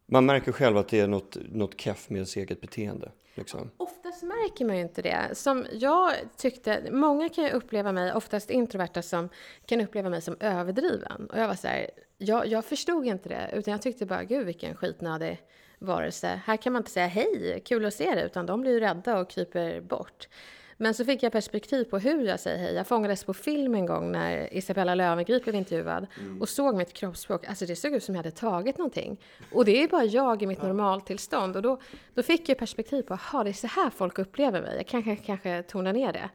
man 0.06 0.26
märker 0.26 0.52
själv 0.52 0.76
att 0.76 0.88
det 0.88 1.00
är 1.00 1.06
något, 1.06 1.36
något 1.50 1.80
keff 1.80 2.10
med 2.10 2.16
ens 2.16 2.36
eget 2.36 2.60
beteende. 2.60 3.12
Liksom. 3.34 3.70
Oftast 3.76 4.22
märker 4.22 4.64
man 4.64 4.76
ju 4.76 4.82
inte 4.82 5.02
det. 5.02 5.28
Som 5.32 5.66
jag 5.72 6.12
tyckte, 6.36 6.90
många 6.90 7.28
kan 7.28 7.44
ju 7.44 7.50
uppleva 7.50 7.92
mig, 7.92 8.12
oftast 8.12 8.50
introverta, 8.50 9.02
som 9.02 9.28
kan 9.66 9.80
uppleva 9.80 10.10
mig 10.10 10.22
som 10.22 10.36
överdriven. 10.40 11.26
Och 11.26 11.38
jag 11.38 11.48
var 11.48 11.54
så 11.54 11.68
här, 11.68 11.90
jag, 12.18 12.46
jag 12.46 12.64
förstod 12.64 13.06
inte 13.06 13.28
det, 13.28 13.50
utan 13.52 13.72
jag 13.72 13.82
tyckte 13.82 14.06
bara, 14.06 14.24
gud 14.24 14.46
vilken 14.46 14.74
skitnödig 14.76 15.42
varelse. 15.78 16.40
Här 16.44 16.56
kan 16.56 16.72
man 16.72 16.80
inte 16.80 16.90
säga 16.90 17.06
hej, 17.06 17.62
kul 17.64 17.84
att 17.84 17.94
se 17.94 18.14
dig, 18.14 18.24
utan 18.24 18.46
de 18.46 18.60
blir 18.60 18.72
ju 18.72 18.80
rädda 18.80 19.18
och 19.18 19.30
kryper 19.30 19.80
bort. 19.80 20.28
Men 20.76 20.94
så 20.94 21.04
fick 21.04 21.22
jag 21.22 21.32
perspektiv 21.32 21.84
på 21.84 21.98
hur 21.98 22.26
jag 22.26 22.40
säger 22.40 22.58
hej. 22.58 22.74
Jag 22.74 22.86
fångades 22.86 23.24
på 23.24 23.34
film 23.34 23.74
en 23.74 23.86
gång 23.86 24.12
när 24.12 24.54
Isabella 24.54 24.94
Löwengrip 24.94 25.42
blev 25.42 25.54
intervjuad 25.54 26.06
mm. 26.20 26.42
och 26.42 26.48
såg 26.48 26.76
mitt 26.76 26.92
kroppsspråk. 26.92 27.46
Alltså 27.46 27.66
det 27.66 27.76
såg 27.76 27.92
ut 27.92 28.04
som 28.04 28.14
jag 28.14 28.18
hade 28.18 28.36
tagit 28.36 28.78
någonting. 28.78 29.20
Och 29.52 29.64
det 29.64 29.82
är 29.82 29.88
bara 29.88 30.04
jag 30.04 30.42
i 30.42 30.46
mitt 30.46 30.58
ja. 30.62 30.68
normaltillstånd. 30.68 31.56
Och 31.56 31.62
då, 31.62 31.80
då 32.14 32.22
fick 32.22 32.48
jag 32.48 32.58
perspektiv 32.58 33.02
på, 33.02 33.14
att 33.14 33.44
det 33.44 33.50
är 33.50 33.52
så 33.52 33.66
här 33.66 33.90
folk 33.90 34.18
upplever 34.18 34.62
mig. 34.62 34.76
Jag 34.76 34.86
kanske, 34.86 35.16
kanske 35.16 35.62
tonar 35.62 35.92
ner 35.92 36.12
det. 36.12 36.30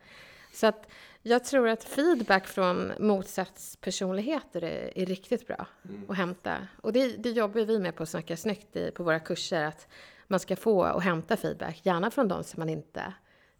Så 0.53 0.67
att 0.67 0.89
jag 1.21 1.43
tror 1.43 1.67
att 1.67 1.83
feedback 1.83 2.47
från 2.47 2.91
motsatspersonligheter 2.99 4.63
är, 4.63 4.97
är 4.97 5.05
riktigt 5.05 5.47
bra 5.47 5.67
mm. 5.89 6.05
att 6.09 6.17
hämta. 6.17 6.57
Och 6.81 6.93
det, 6.93 7.07
det 7.07 7.29
jobbar 7.29 7.61
vi 7.61 7.79
med 7.79 7.95
på 7.95 8.05
Snacka 8.05 8.37
snyggt 8.37 8.75
i, 8.75 8.91
på 8.91 9.03
våra 9.03 9.19
kurser. 9.19 9.63
Att 9.63 9.87
man 10.27 10.39
ska 10.39 10.55
få 10.55 10.91
och 10.91 11.01
hämta 11.01 11.37
feedback, 11.37 11.81
gärna 11.83 12.11
från 12.11 12.27
de 12.27 12.43
som 12.43 12.59
man 12.59 12.69
inte 12.69 13.13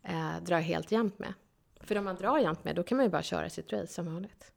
eh, 0.04 0.44
drar 0.44 0.60
helt 0.60 0.92
jämnt 0.92 1.20
med. 1.20 1.34
För 1.82 1.98
om 1.98 2.06
man 2.06 2.16
drar 2.16 2.38
jämnt 2.38 2.64
med, 2.64 2.76
då 2.76 2.84
kan 2.84 2.96
man 2.96 3.06
ju 3.06 3.10
bara 3.10 3.22
köra 3.22 3.50
sitt 3.50 3.74
race 3.74 3.94
som 3.94 4.14
vanligt. 4.14 4.52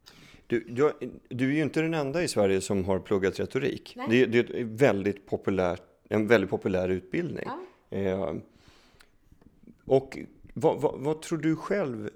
Du, 0.47 0.61
du, 0.61 0.93
du 1.29 1.51
är 1.51 1.55
ju 1.55 1.63
inte 1.63 1.83
den 1.83 1.95
enda 1.95 2.23
i 2.23 2.29
Sverige 2.29 2.61
som 2.61 2.85
har 2.85 2.99
pluggat 2.99 3.41
retorik. 3.41 3.97
Det, 4.11 4.27
det, 4.27 4.39
är 4.39 4.65
väldigt 4.65 5.27
populärt, 5.27 5.83
en 6.09 6.27
väldigt 6.27 6.51
populär 6.51 6.89
utbildning. 6.89 7.49
Ja. 7.91 7.97
Eh, 7.99 8.35
och 9.85 10.19
vad, 10.55 10.81
vad, 10.81 11.01
vad, 11.01 11.23
tror 11.23 11.39
du 11.39 11.57
själv 11.57 12.11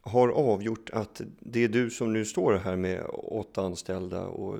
har 0.00 0.28
avgjort 0.28 0.90
att 0.90 1.20
det 1.40 1.64
är 1.64 1.68
du 1.68 1.90
som 1.90 2.12
nu 2.12 2.24
står 2.24 2.54
här 2.54 2.76
med 2.76 3.06
åtta 3.12 3.62
anställda 3.62 4.26
och 4.26 4.58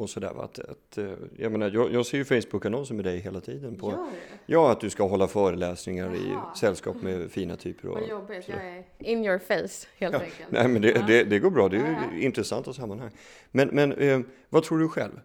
och 0.00 0.10
sådär. 0.10 0.44
Att, 0.44 0.58
att, 0.58 0.98
eh, 0.98 1.12
jag, 1.36 1.52
menar, 1.52 1.70
jag, 1.70 1.92
jag 1.92 2.06
ser 2.06 2.18
ju 2.18 2.24
Facebook-annonser 2.24 2.94
med 2.94 3.04
dig 3.04 3.18
hela 3.18 3.40
tiden. 3.40 3.76
På, 3.76 4.08
ja, 4.46 4.72
att 4.72 4.80
du 4.80 4.90
ska 4.90 5.08
hålla 5.08 5.28
föreläsningar 5.28 6.06
Jaha. 6.06 6.52
i 6.54 6.58
sällskap 6.58 7.02
med 7.02 7.30
fina 7.30 7.56
typer. 7.56 7.88
Och, 7.88 8.00
Vad 8.00 8.08
jobbigt, 8.08 8.48
jag 8.48 8.66
är 8.66 8.84
in 8.98 9.24
your 9.24 9.38
face 9.38 9.86
helt 9.98 10.12
ja. 10.14 10.20
enkelt. 10.20 10.50
Nej, 10.50 10.68
men 10.68 10.82
det, 10.82 10.90
ja. 10.90 11.04
det, 11.06 11.24
det, 11.24 11.38
går 11.38 11.50
bra, 11.50 11.68
det 11.68 11.76
är 11.76 12.10
ja. 12.12 12.18
intressanta 12.18 12.72
sammanhang. 12.72 13.10
Men, 13.50 13.68
men 13.68 13.92
eh, 13.92 14.20
vad 14.48 14.62
tror 14.62 14.78
du 14.78 14.88
själv? 14.88 15.20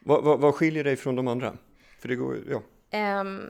Vad, 0.00 0.24
vad, 0.24 0.40
vad, 0.40 0.54
skiljer 0.54 0.84
dig 0.84 0.96
från 0.96 1.16
de 1.16 1.28
andra? 1.28 1.56
För 1.98 2.08
det 2.08 2.16
går, 2.16 2.36
ja. 2.50 3.20
Um, 3.20 3.40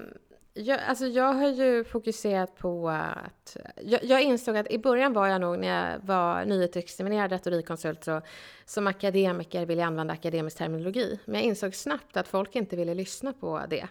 jag, 0.58 0.80
alltså 0.86 1.06
jag 1.06 1.32
har 1.32 1.48
ju 1.48 1.84
fokuserat 1.84 2.58
på 2.58 2.88
att... 2.88 3.56
Jag, 3.82 4.04
jag, 4.04 4.22
insåg 4.22 4.56
att 4.56 4.70
i 4.70 4.78
början 4.78 5.12
var 5.12 5.26
jag 5.26 5.40
nog, 5.40 5.58
när 5.58 5.92
jag 5.92 5.98
var 6.00 6.44
nyutexaminerad 6.44 7.32
retorikkonsult, 7.32 8.04
så 8.04 8.20
som 8.64 8.86
akademiker 8.86 9.66
ville 9.66 9.80
jag 9.80 9.86
använda 9.86 10.14
akademisk 10.14 10.58
terminologi. 10.58 11.18
Men 11.24 11.34
jag 11.34 11.44
insåg 11.44 11.74
snabbt 11.74 12.16
att 12.16 12.28
folk 12.28 12.56
inte 12.56 12.76
ville 12.76 12.94
lyssna 12.94 13.32
på 13.32 13.62
det. 13.70 13.88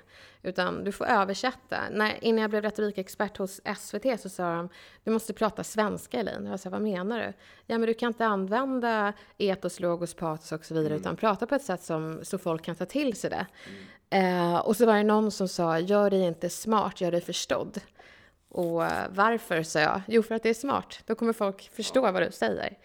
Utan 0.48 0.84
du 0.84 0.92
får 0.92 1.06
översätta. 1.06 1.82
När, 1.92 2.24
innan 2.24 2.42
jag 2.42 2.50
blev 2.50 2.62
retorikexpert 2.62 3.38
hos 3.38 3.62
SVT 3.78 4.22
så 4.22 4.30
sa 4.30 4.56
de, 4.56 4.70
du 5.04 5.12
måste 5.12 5.34
prata 5.34 5.64
svenska 5.64 6.20
Elin. 6.20 6.46
Jag 6.46 6.60
sa, 6.60 6.70
vad 6.70 6.82
menar 6.82 7.20
du? 7.20 7.34
Ja, 7.66 7.78
men 7.78 7.82
du 7.82 7.94
kan 7.94 8.08
inte 8.08 8.26
använda 8.26 9.14
etos, 9.38 9.80
logos, 9.80 10.14
patos 10.14 10.52
och 10.52 10.66
så 10.66 10.74
vidare, 10.74 10.94
mm. 10.94 11.02
utan 11.02 11.16
prata 11.16 11.48
på 11.48 11.56
ett 11.56 11.64
sätt 11.64 11.84
som, 11.84 12.20
så 12.24 12.38
folk 12.38 12.64
kan 12.64 12.76
ta 12.76 12.86
till 12.86 13.16
sig 13.16 13.30
det. 13.30 13.46
Mm. 14.10 14.54
Eh, 14.54 14.60
och 14.60 14.76
så 14.76 14.86
var 14.86 14.96
det 14.96 15.04
någon 15.04 15.32
som 15.32 15.48
sa, 15.48 15.80
gör 15.80 16.10
dig 16.10 16.22
inte 16.22 16.50
smart, 16.50 17.02
gör 17.02 17.12
dig 17.12 17.22
förstådd. 17.22 17.80
Och 18.50 18.84
varför, 19.10 19.64
sa 19.64 19.80
jag. 19.80 20.02
Jo, 20.08 20.24
för 20.24 20.36
att 20.36 20.44
det 20.44 20.50
är 20.50 20.54
smart. 20.54 21.00
Då 21.06 21.16
kommer 21.16 21.34
folk 21.34 21.70
förstå 21.74 22.12
vad 22.12 22.22
du 22.22 22.32
säger. 22.32 22.78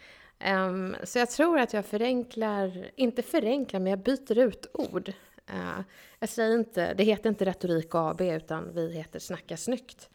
Um, 0.47 0.97
så 1.05 1.19
jag 1.19 1.31
tror 1.31 1.59
att 1.59 1.73
jag 1.73 1.87
förenklar, 1.87 2.91
inte 2.97 3.23
förenklar, 3.23 3.81
men 3.81 3.91
jag 3.91 3.99
byter 3.99 4.39
ut 4.39 4.67
ord. 4.75 5.13
Uh, 5.51 5.81
jag 6.19 6.29
säger 6.29 6.59
inte, 6.59 6.95
det 6.95 7.05
heter 7.05 7.29
inte 7.29 7.45
Retorik 7.45 7.95
AB, 7.95 8.21
utan 8.21 8.75
vi 8.75 8.93
heter 8.93 9.19
Snacka 9.19 9.57
snyggt. 9.57 10.11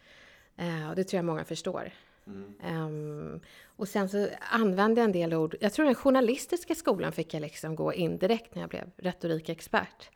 Uh, 0.62 0.90
och 0.90 0.96
det 0.96 1.04
tror 1.04 1.18
jag 1.18 1.26
många 1.26 1.46
förstår. 1.46 1.92
Mm. 2.28 2.86
Um, 2.86 3.40
och 3.66 3.88
sen 3.88 4.10
så 4.10 4.28
använde 4.52 5.02
jag 5.02 5.06
en 5.06 5.12
del 5.12 5.34
ord. 5.34 5.56
Jag 5.60 5.74
tror 5.74 5.86
den 5.86 5.96
journalistiska 5.96 6.76
skolan 6.76 7.12
fick 7.12 7.34
jag 7.34 7.42
liksom 7.42 7.76
gå 7.76 7.94
in 7.94 8.18
direkt 8.18 8.56
när 8.56 8.62
jag 8.62 8.70
blev 8.70 8.92
retorikexpert. 8.98 10.10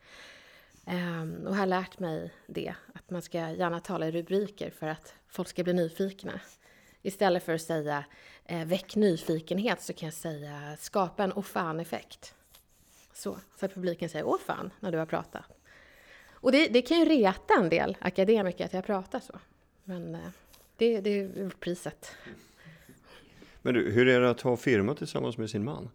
Um, 0.86 1.46
och 1.46 1.56
har 1.56 1.66
lärt 1.66 1.98
mig 1.98 2.32
det, 2.46 2.74
att 2.94 3.10
man 3.10 3.22
ska 3.22 3.38
gärna 3.38 3.80
tala 3.80 4.08
i 4.08 4.10
rubriker 4.10 4.70
för 4.70 4.86
att 4.86 5.14
folk 5.28 5.48
ska 5.48 5.64
bli 5.64 5.72
nyfikna. 5.72 6.40
Istället 7.02 7.42
för 7.42 7.54
att 7.54 7.62
säga 7.62 8.04
eh, 8.44 8.64
väck 8.64 8.96
nyfikenhet 8.96 9.82
så 9.82 9.92
kan 9.92 10.06
jag 10.06 10.14
säga 10.14 10.76
skapa 10.78 11.24
en 11.24 11.32
åh 11.32 11.42
fan-effekt. 11.42 12.34
Så, 13.14 13.38
så 13.56 13.66
att 13.66 13.74
publiken 13.74 14.08
säger 14.08 14.26
åh 14.26 14.38
fan 14.46 14.70
när 14.80 14.92
du 14.92 14.98
har 14.98 15.06
pratat. 15.06 15.44
Och 16.32 16.52
det, 16.52 16.68
det 16.68 16.82
kan 16.82 16.98
ju 16.98 17.04
reta 17.04 17.54
en 17.54 17.68
del 17.68 17.96
akademiker 18.00 18.64
att 18.64 18.72
jag 18.72 18.84
pratar 18.84 19.20
så. 19.20 19.38
Men 19.84 20.14
eh, 20.14 20.20
det, 20.76 21.00
det 21.00 21.20
är 21.20 21.50
priset. 21.60 22.16
Men 23.62 23.74
du, 23.74 23.90
hur 23.90 24.08
är 24.08 24.20
det 24.20 24.30
att 24.30 24.40
ha 24.40 24.56
firma 24.56 24.94
tillsammans 24.94 25.38
med 25.38 25.50
sin 25.50 25.64
man? 25.64 25.90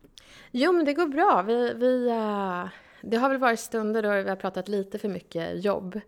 Jo, 0.51 0.71
men 0.71 0.85
det 0.85 0.93
går 0.93 1.07
bra. 1.07 1.41
Vi, 1.47 1.73
vi, 1.73 2.09
uh, 2.09 2.67
det 3.01 3.17
har 3.17 3.29
väl 3.29 3.37
varit 3.37 3.59
stunder 3.59 4.03
då 4.03 4.09
vi 4.09 4.29
har 4.29 4.35
pratat 4.35 4.67
lite 4.67 4.99
för 4.99 5.09
mycket 5.09 5.65
jobb. 5.65 6.01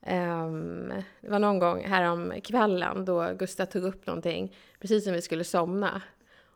Um, 0.00 0.92
det 1.20 1.28
var 1.28 1.38
någon 1.38 1.58
gång 1.58 1.84
härom 1.84 2.32
kvällen 2.44 3.04
då 3.04 3.34
Gustav 3.38 3.66
tog 3.66 3.84
upp 3.84 4.06
någonting 4.06 4.56
precis 4.80 5.04
som 5.04 5.12
vi 5.12 5.22
skulle 5.22 5.44
somna. 5.44 6.02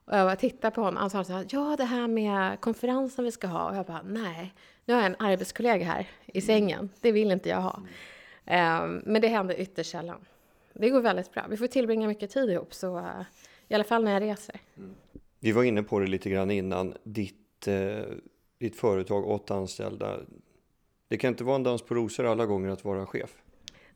Och 0.05 0.17
jag 0.17 0.27
bara 0.27 0.37
tittade 0.37 0.75
på 0.75 0.81
honom 0.81 0.95
och 0.95 1.01
han 1.01 1.11
sa 1.11 1.25
så 1.25 1.33
här, 1.33 1.47
ja 1.51 1.75
det 1.79 1.85
här 1.85 2.09
med 2.09 2.61
konferensen 2.61 3.25
vi 3.25 3.31
ska 3.31 3.47
ha. 3.47 3.71
Och 3.71 3.77
jag 3.77 3.87
bara, 3.87 4.03
nej, 4.03 4.55
nu 4.85 4.95
har 4.95 5.01
jag 5.01 5.11
en 5.11 5.27
arbetskollega 5.27 5.85
här 5.85 6.09
i 6.27 6.41
sängen. 6.41 6.91
Det 7.01 7.13
vill 7.13 7.31
inte 7.31 7.49
jag 7.49 7.61
ha. 7.61 7.83
Um, 8.47 9.03
men 9.07 9.23
det 9.23 9.29
händer 9.29 9.61
ytterst 9.61 9.91
sällan. 9.91 10.25
det 10.73 10.91
går 10.91 11.01
väldigt 11.01 11.33
bra. 11.33 11.47
Vi 11.51 11.57
får 11.57 11.67
tillbringa 11.67 12.09
mycket 12.09 12.31
tid 12.31 12.51
ihop, 12.51 12.75
så 12.75 12.99
uh, 12.99 13.23
i 13.69 13.75
alla 13.75 13.85
fall 13.85 14.05
när 14.05 14.13
jag 14.13 14.23
reser. 14.23 14.61
Mm. 14.77 14.95
Vi 15.41 15.53
var 15.53 15.65
inne 15.65 15.83
på 15.83 15.99
det 15.99 16.07
lite 16.07 16.31
grann 16.31 16.51
innan. 16.51 16.95
Ditt, 17.03 17.69
eh, 17.69 18.05
ditt 18.59 18.77
företag, 18.77 19.29
åtta 19.29 19.55
anställda. 19.55 20.19
Det 21.09 21.17
kan 21.17 21.29
inte 21.29 21.45
vara 21.45 21.57
en 21.57 21.63
dans 21.63 21.83
på 21.83 21.95
rosor 21.95 22.27
alla 22.27 22.47
gånger 22.47 22.69
att 22.69 22.85
vara 22.85 23.07
chef. 23.07 23.31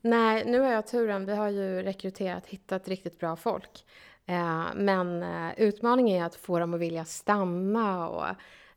Nej, 0.00 0.44
nu 0.46 0.60
har 0.60 0.72
jag 0.72 0.86
turen. 0.86 1.26
Vi 1.26 1.34
har 1.34 1.48
ju 1.48 1.82
rekryterat, 1.82 2.46
hittat 2.46 2.88
riktigt 2.88 3.18
bra 3.18 3.36
folk. 3.36 3.84
Eh, 4.26 4.66
men 4.74 5.22
eh, 5.22 5.52
utmaningen 5.56 6.22
är 6.22 6.26
att 6.26 6.34
få 6.34 6.58
dem 6.58 6.74
att 6.74 6.80
vilja 6.80 7.04
stanna 7.04 8.08
och 8.08 8.26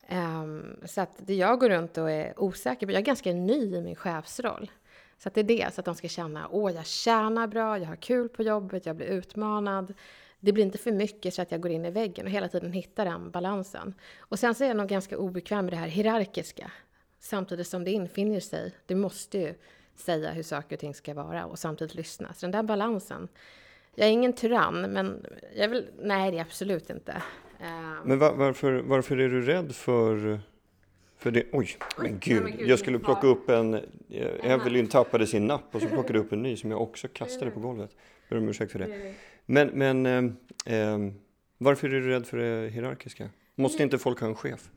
ehm, 0.08 0.78
så 0.86 1.02
att 1.02 1.14
det 1.18 1.34
jag 1.34 1.60
går 1.60 1.70
runt 1.70 1.98
och 1.98 2.12
är 2.12 2.40
osäker 2.40 2.88
på, 2.88 2.92
jag 2.92 3.00
är 3.00 3.06
ganska 3.06 3.34
ny 3.34 3.76
i 3.76 3.82
min 3.82 3.96
chefsroll. 3.96 4.72
Så 5.18 5.28
att 5.28 5.34
det 5.34 5.42
är 5.42 5.44
det, 5.44 5.74
så 5.74 5.82
att 5.82 5.86
de 5.86 5.96
ska 5.96 6.08
känna, 6.08 6.48
åh 6.52 6.72
jag 6.72 6.86
tjänar 6.86 7.48
bra, 7.48 7.78
jag 7.78 7.86
har 7.86 7.96
kul 7.96 8.30
på 8.30 8.44
jobbet, 8.44 8.86
jag 8.86 8.96
blir 8.96 9.08
utmanad. 9.08 9.94
Det 10.40 10.54
blir 10.54 10.64
inte 10.64 10.78
för 10.78 10.92
mycket 10.92 11.34
så 11.34 11.42
att 11.42 11.52
jag 11.52 11.62
går 11.62 11.72
in 11.72 11.86
i 11.86 11.92
väggen 11.92 12.26
och 12.26 12.32
hela 12.32 12.48
tiden 12.48 12.74
hittar 12.74 13.06
den 13.06 13.32
balansen. 13.32 13.94
Och 14.20 14.40
sen 14.40 14.56
så 14.56 14.64
är 14.64 14.68
jag 14.68 14.78
nog 14.78 14.88
ganska 14.88 15.18
obekväm 15.18 15.66
med 15.66 15.74
det 15.74 15.78
här 15.78 15.88
hierarkiska. 15.88 16.72
Samtidigt 17.20 17.68
som 17.68 17.84
det 17.84 17.92
infinner 17.92 18.40
sig. 18.40 18.74
Du 18.86 18.96
måste 18.96 19.38
ju 19.38 19.56
säga 19.96 20.32
hur 20.32 20.44
saker 20.44 20.76
och 20.76 20.80
ting 20.80 20.94
ska 20.94 21.14
vara 21.14 21.46
och 21.46 21.60
samtidigt 21.60 21.96
lyssna. 21.96 22.34
Så 22.34 22.46
den 22.46 22.52
där 22.52 22.64
balansen. 22.64 23.28
Jag 24.00 24.08
är 24.08 24.12
ingen 24.12 24.34
tyrann, 24.34 24.94
men 24.94 25.26
jag 25.56 25.70
vill, 25.70 25.88
nej 26.00 26.32
det 26.32 26.38
är 26.38 26.42
absolut 26.42 26.90
inte. 26.90 27.22
Ehm. 27.60 27.98
Men 28.06 28.20
var, 28.20 28.34
varför, 28.34 28.74
varför 28.74 29.18
är 29.18 29.30
du 29.30 29.42
rädd 29.42 29.76
för, 29.76 30.40
för 31.18 31.32
det? 31.32 31.44
Oj, 31.52 31.78
men 31.98 32.20
gud, 32.20 32.44
men 32.44 32.58
gud 32.58 32.70
jag 32.70 32.80
skulle 32.80 33.00
plocka 33.00 33.28
upp 33.28 33.50
en... 33.50 33.74
Eh, 33.74 33.82
Evelyn 34.44 34.88
tappade 34.88 35.28
sin 35.28 35.48
napp 35.48 35.76
och 35.76 35.82
så 35.82 35.88
plockade 35.94 36.20
upp 36.20 36.32
en 36.32 36.42
ny 36.42 36.58
som 36.58 36.72
jag 36.72 36.82
också 36.82 37.08
kastade 37.08 37.52
på 37.52 37.60
golvet. 37.60 37.92
Ber 38.30 38.38
om 38.38 38.50
ursäkt 38.50 38.72
för 38.72 38.80
det. 38.80 39.14
Men, 39.46 39.68
men 39.68 40.06
eh, 40.66 40.98
varför 41.58 41.88
är 41.88 41.92
du 41.92 42.10
rädd 42.10 42.28
för 42.28 42.38
det 42.38 42.70
hierarkiska? 42.70 43.30
Måste 43.56 43.84
inte 43.84 43.98
folk 43.98 44.20
ha 44.20 44.28
en 44.28 44.36
chef? 44.36 44.70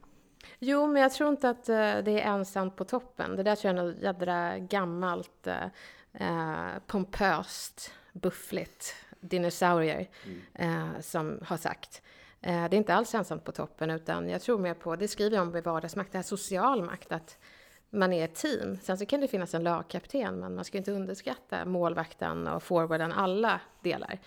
Jo, 0.58 0.87
men 0.87 1.02
jag 1.02 1.12
tror 1.12 1.30
inte 1.30 1.50
att 1.50 1.64
det 1.64 2.20
är 2.20 2.35
ensamt 2.35 2.76
på 2.76 2.85
toppen. 2.85 3.37
Det 3.37 3.42
där 3.42 3.56
tror 3.56 3.74
jag 3.74 3.85
är 3.85 3.92
något 3.92 4.02
jädra 4.02 4.58
gammalt, 4.58 5.46
uh, 5.46 6.78
pompöst, 6.87 7.92
buffligt 8.12 8.94
dinosaurier 9.22 10.08
mm. 10.24 10.94
uh, 10.94 11.00
som 11.00 11.38
har 11.42 11.56
sagt. 11.56 12.02
Eh, 12.40 12.68
det 12.68 12.76
är 12.76 12.78
inte 12.78 12.94
alls 12.94 13.14
ensamt 13.14 13.44
på 13.44 13.52
toppen, 13.52 13.90
utan 13.90 14.28
jag 14.28 14.42
tror 14.42 14.58
mer 14.58 14.74
på, 14.74 14.96
det 14.96 15.08
skriver 15.08 15.37
jag 15.37 15.48
om 15.48 15.56
i 15.56 15.61
vardagsmakt, 15.61 16.12
det 16.12 16.18
här 16.18 16.22
social 16.22 16.82
makt, 16.82 17.12
att 17.12 17.38
man 17.90 18.12
är 18.12 18.24
ett 18.24 18.35
team. 18.35 18.78
Sen 18.82 18.98
så 18.98 19.06
kan 19.06 19.20
det 19.20 19.28
finnas 19.28 19.54
en 19.54 19.64
lagkapten, 19.64 20.40
men 20.40 20.54
man 20.54 20.64
ska 20.64 20.78
inte 20.78 20.92
underskatta 20.92 21.64
målvakten 21.64 22.46
och 22.46 22.62
forwarden, 22.62 23.12
alla 23.12 23.61
delar. 23.82 24.18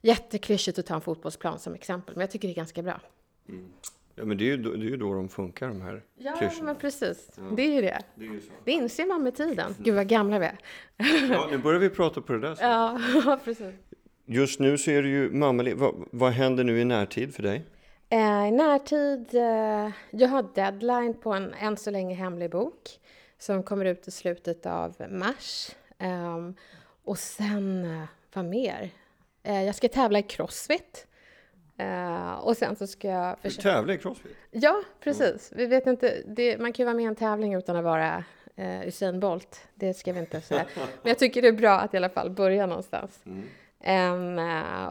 Jätteklyschigt 0.00 0.78
att 0.78 0.86
ta 0.86 0.94
en 0.94 1.00
fotbollsplan 1.00 1.58
som 1.58 1.74
exempel, 1.74 2.14
men 2.14 2.20
jag 2.20 2.30
tycker 2.30 2.48
det 2.48 2.52
är 2.52 2.56
ganska 2.56 2.82
bra. 2.82 3.00
Mm. 3.48 3.72
Ja, 4.14 4.24
men 4.24 4.38
det 4.38 4.44
är, 4.44 4.46
ju 4.46 4.56
då, 4.56 4.70
det 4.70 4.86
är 4.86 4.90
ju 4.90 4.96
då 4.96 5.14
de 5.14 5.28
funkar, 5.28 5.68
de 5.68 5.80
här 5.80 6.02
Ja, 6.16 6.36
klyschorna. 6.38 6.64
men 6.64 6.76
precis. 6.76 7.30
Ja. 7.36 7.42
Det 7.56 7.62
är 7.62 7.74
ju 7.74 7.80
det. 7.80 8.02
Det, 8.14 8.24
är 8.24 8.28
ju 8.28 8.40
det 8.64 8.72
inser 8.72 9.06
man 9.06 9.22
med 9.22 9.34
tiden. 9.34 9.74
Gud, 9.78 9.94
vad 9.94 10.08
gamla 10.08 10.38
vi 10.38 10.46
är. 10.46 10.58
ja, 11.30 11.48
nu 11.50 11.58
börjar 11.58 11.80
vi 11.80 11.90
prata 11.90 12.20
på 12.20 12.32
det 12.32 12.40
där 12.40 12.54
sättet. 12.54 13.24
Ja, 13.24 13.38
precis. 13.44 13.74
Just 14.32 14.60
nu 14.60 14.78
så 14.78 14.90
är 14.90 15.02
det 15.02 15.08
ju 15.08 15.30
mammaledigt. 15.30 15.80
Vad, 15.80 15.94
vad 16.10 16.32
händer 16.32 16.64
nu 16.64 16.80
i 16.80 16.84
närtid 16.84 17.34
för 17.34 17.42
dig? 17.42 17.64
Eh, 18.10 18.48
I 18.48 18.50
närtid, 18.50 19.34
eh, 19.34 19.90
jag 20.10 20.28
har 20.28 20.54
deadline 20.54 21.14
på 21.14 21.32
en 21.32 21.54
än 21.54 21.76
så 21.76 21.90
länge 21.90 22.14
hemlig 22.14 22.50
bok 22.50 23.00
som 23.38 23.62
kommer 23.62 23.84
ut 23.84 24.08
i 24.08 24.10
slutet 24.10 24.66
av 24.66 24.94
mars. 25.10 25.70
Um, 25.98 26.54
och 27.04 27.18
sen, 27.18 27.84
uh, 27.84 28.04
vad 28.34 28.44
mer? 28.44 28.90
Uh, 29.48 29.64
jag 29.64 29.74
ska 29.74 29.88
tävla 29.88 30.18
i 30.18 30.22
crossfit. 30.22 31.06
Uh, 31.80 32.32
och 32.32 32.56
sen 32.56 32.76
så 32.76 32.86
ska 32.86 33.08
jag 33.08 33.38
försöka... 33.38 33.68
Du 33.68 33.74
tävlar 33.74 33.94
i 33.94 33.98
crossfit? 33.98 34.36
Ja, 34.50 34.82
precis. 35.00 35.52
Mm. 35.52 35.58
Vi 35.58 35.66
vet 35.66 35.86
inte, 35.86 36.22
det, 36.26 36.58
man 36.58 36.72
kan 36.72 36.82
ju 36.82 36.84
vara 36.84 36.96
med 36.96 37.02
i 37.02 37.06
en 37.06 37.16
tävling 37.16 37.54
utan 37.54 37.76
att 37.76 37.84
vara 37.84 38.24
uh, 38.58 38.88
Usain 38.88 39.20
Bolt. 39.20 39.60
Det 39.74 39.94
ska 39.94 40.12
vi 40.12 40.20
inte 40.20 40.40
säga. 40.40 40.66
Men 40.74 41.08
jag 41.08 41.18
tycker 41.18 41.42
det 41.42 41.48
är 41.48 41.52
bra 41.52 41.78
att 41.78 41.94
i 41.94 41.96
alla 41.96 42.08
fall 42.08 42.30
börja 42.30 42.66
någonstans. 42.66 43.20
Mm. 43.26 43.42
Um, 43.86 44.38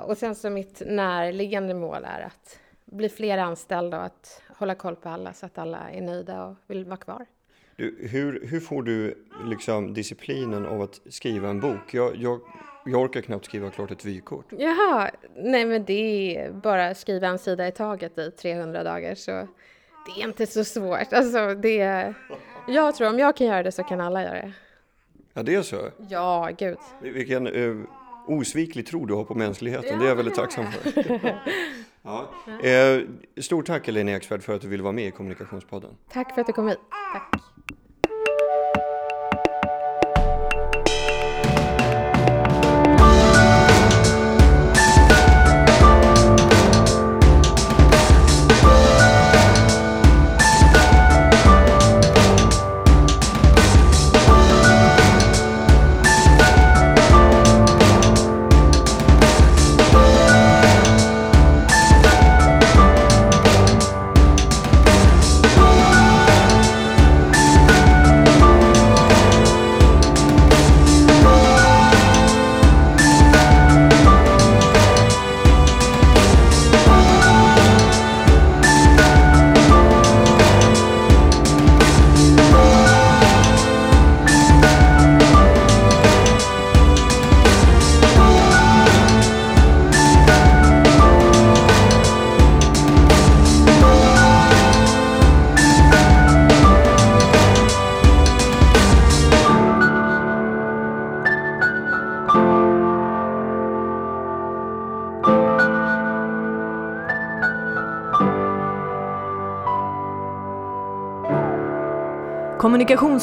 och 0.06 0.18
sen 0.18 0.36
så 0.36 0.50
mitt 0.50 0.82
närliggande 0.86 1.74
mål 1.74 2.06
är 2.06 2.22
att 2.22 2.60
bli 2.86 3.10
fler 3.10 3.38
anställda 3.38 3.98
och 3.98 4.06
att 4.06 4.42
hålla 4.48 4.76
koll 4.76 4.96
på 4.96 5.10
alla 5.10 5.34
så 5.34 5.46
att 5.46 5.58
alla 5.58 5.90
är 5.90 6.02
nöjda 6.02 6.46
och 6.46 6.56
vill 6.68 6.86
vara 6.86 6.98
kvar. 6.98 7.26
Du, 7.76 8.08
hur, 8.12 8.48
hur 8.48 8.60
får 8.60 8.84
du 8.84 9.26
liksom 9.46 9.94
disciplinen 9.94 10.66
av 10.66 10.82
att 10.82 11.02
skriva 11.10 11.50
en 11.50 11.60
bok? 11.60 11.94
Jag, 11.94 12.16
jag, 12.16 12.40
jag 12.86 13.02
orkar 13.02 13.22
knappt 13.22 13.46
skriva 13.46 13.70
klart 13.70 13.92
ett 13.92 14.06
vykort. 14.06 14.46
Jaha, 14.50 15.12
nej 15.36 15.66
men 15.66 15.86
det 15.86 16.38
är 16.38 16.52
bara 16.52 16.96
skriva 16.96 17.28
en 17.28 17.40
sida 17.40 17.68
i 17.68 17.72
taget 17.72 18.18
i 18.18 18.32
300 18.32 18.84
dagar 18.84 19.16
så 19.16 19.32
det 20.06 20.22
är 20.22 20.28
inte 20.28 20.48
så 20.48 20.64
svårt. 20.64 21.14
Alltså 21.14 21.56
det, 21.56 22.14
jag 22.68 22.96
tror 22.96 23.10
om 23.10 23.20
jag 23.20 23.38
kan 23.38 23.48
göra 23.48 23.64
det 23.64 23.72
så 23.72 23.84
kan 23.84 24.02
alla 24.02 24.24
göra 24.24 24.34
det. 24.34 24.52
Ja, 25.34 25.44
det 25.44 25.56
är 25.56 25.62
så? 25.62 25.90
Ja, 26.10 26.50
gud. 26.58 26.78
Vilken 27.02 27.48
uh, 27.48 27.86
osviklig 28.30 28.88
tro 28.88 29.06
du 29.06 29.14
har 29.14 29.24
på 29.24 29.36
mänskligheten. 29.36 29.90
Ja. 29.92 29.98
Det 29.98 30.06
är 30.06 30.10
jag 30.10 30.16
väldigt 30.16 30.36
tacksam 30.36 30.66
för. 30.72 31.04
ja. 32.02 32.30
Eh, 32.64 33.02
stort 33.42 33.66
tack 33.66 33.88
Elina 33.88 34.12
Eksvärd 34.12 34.44
för 34.44 34.56
att 34.56 34.62
du 34.62 34.68
ville 34.68 34.84
vara 34.84 34.94
med 34.94 35.08
i 35.08 35.12
Kommunikationspodden. 35.12 35.92
Tack 36.14 36.34
för 36.34 36.42
att 36.42 36.48
du 36.48 36.54
kom 36.54 36.68
hit. 36.68 36.80
Tack. 37.14 37.44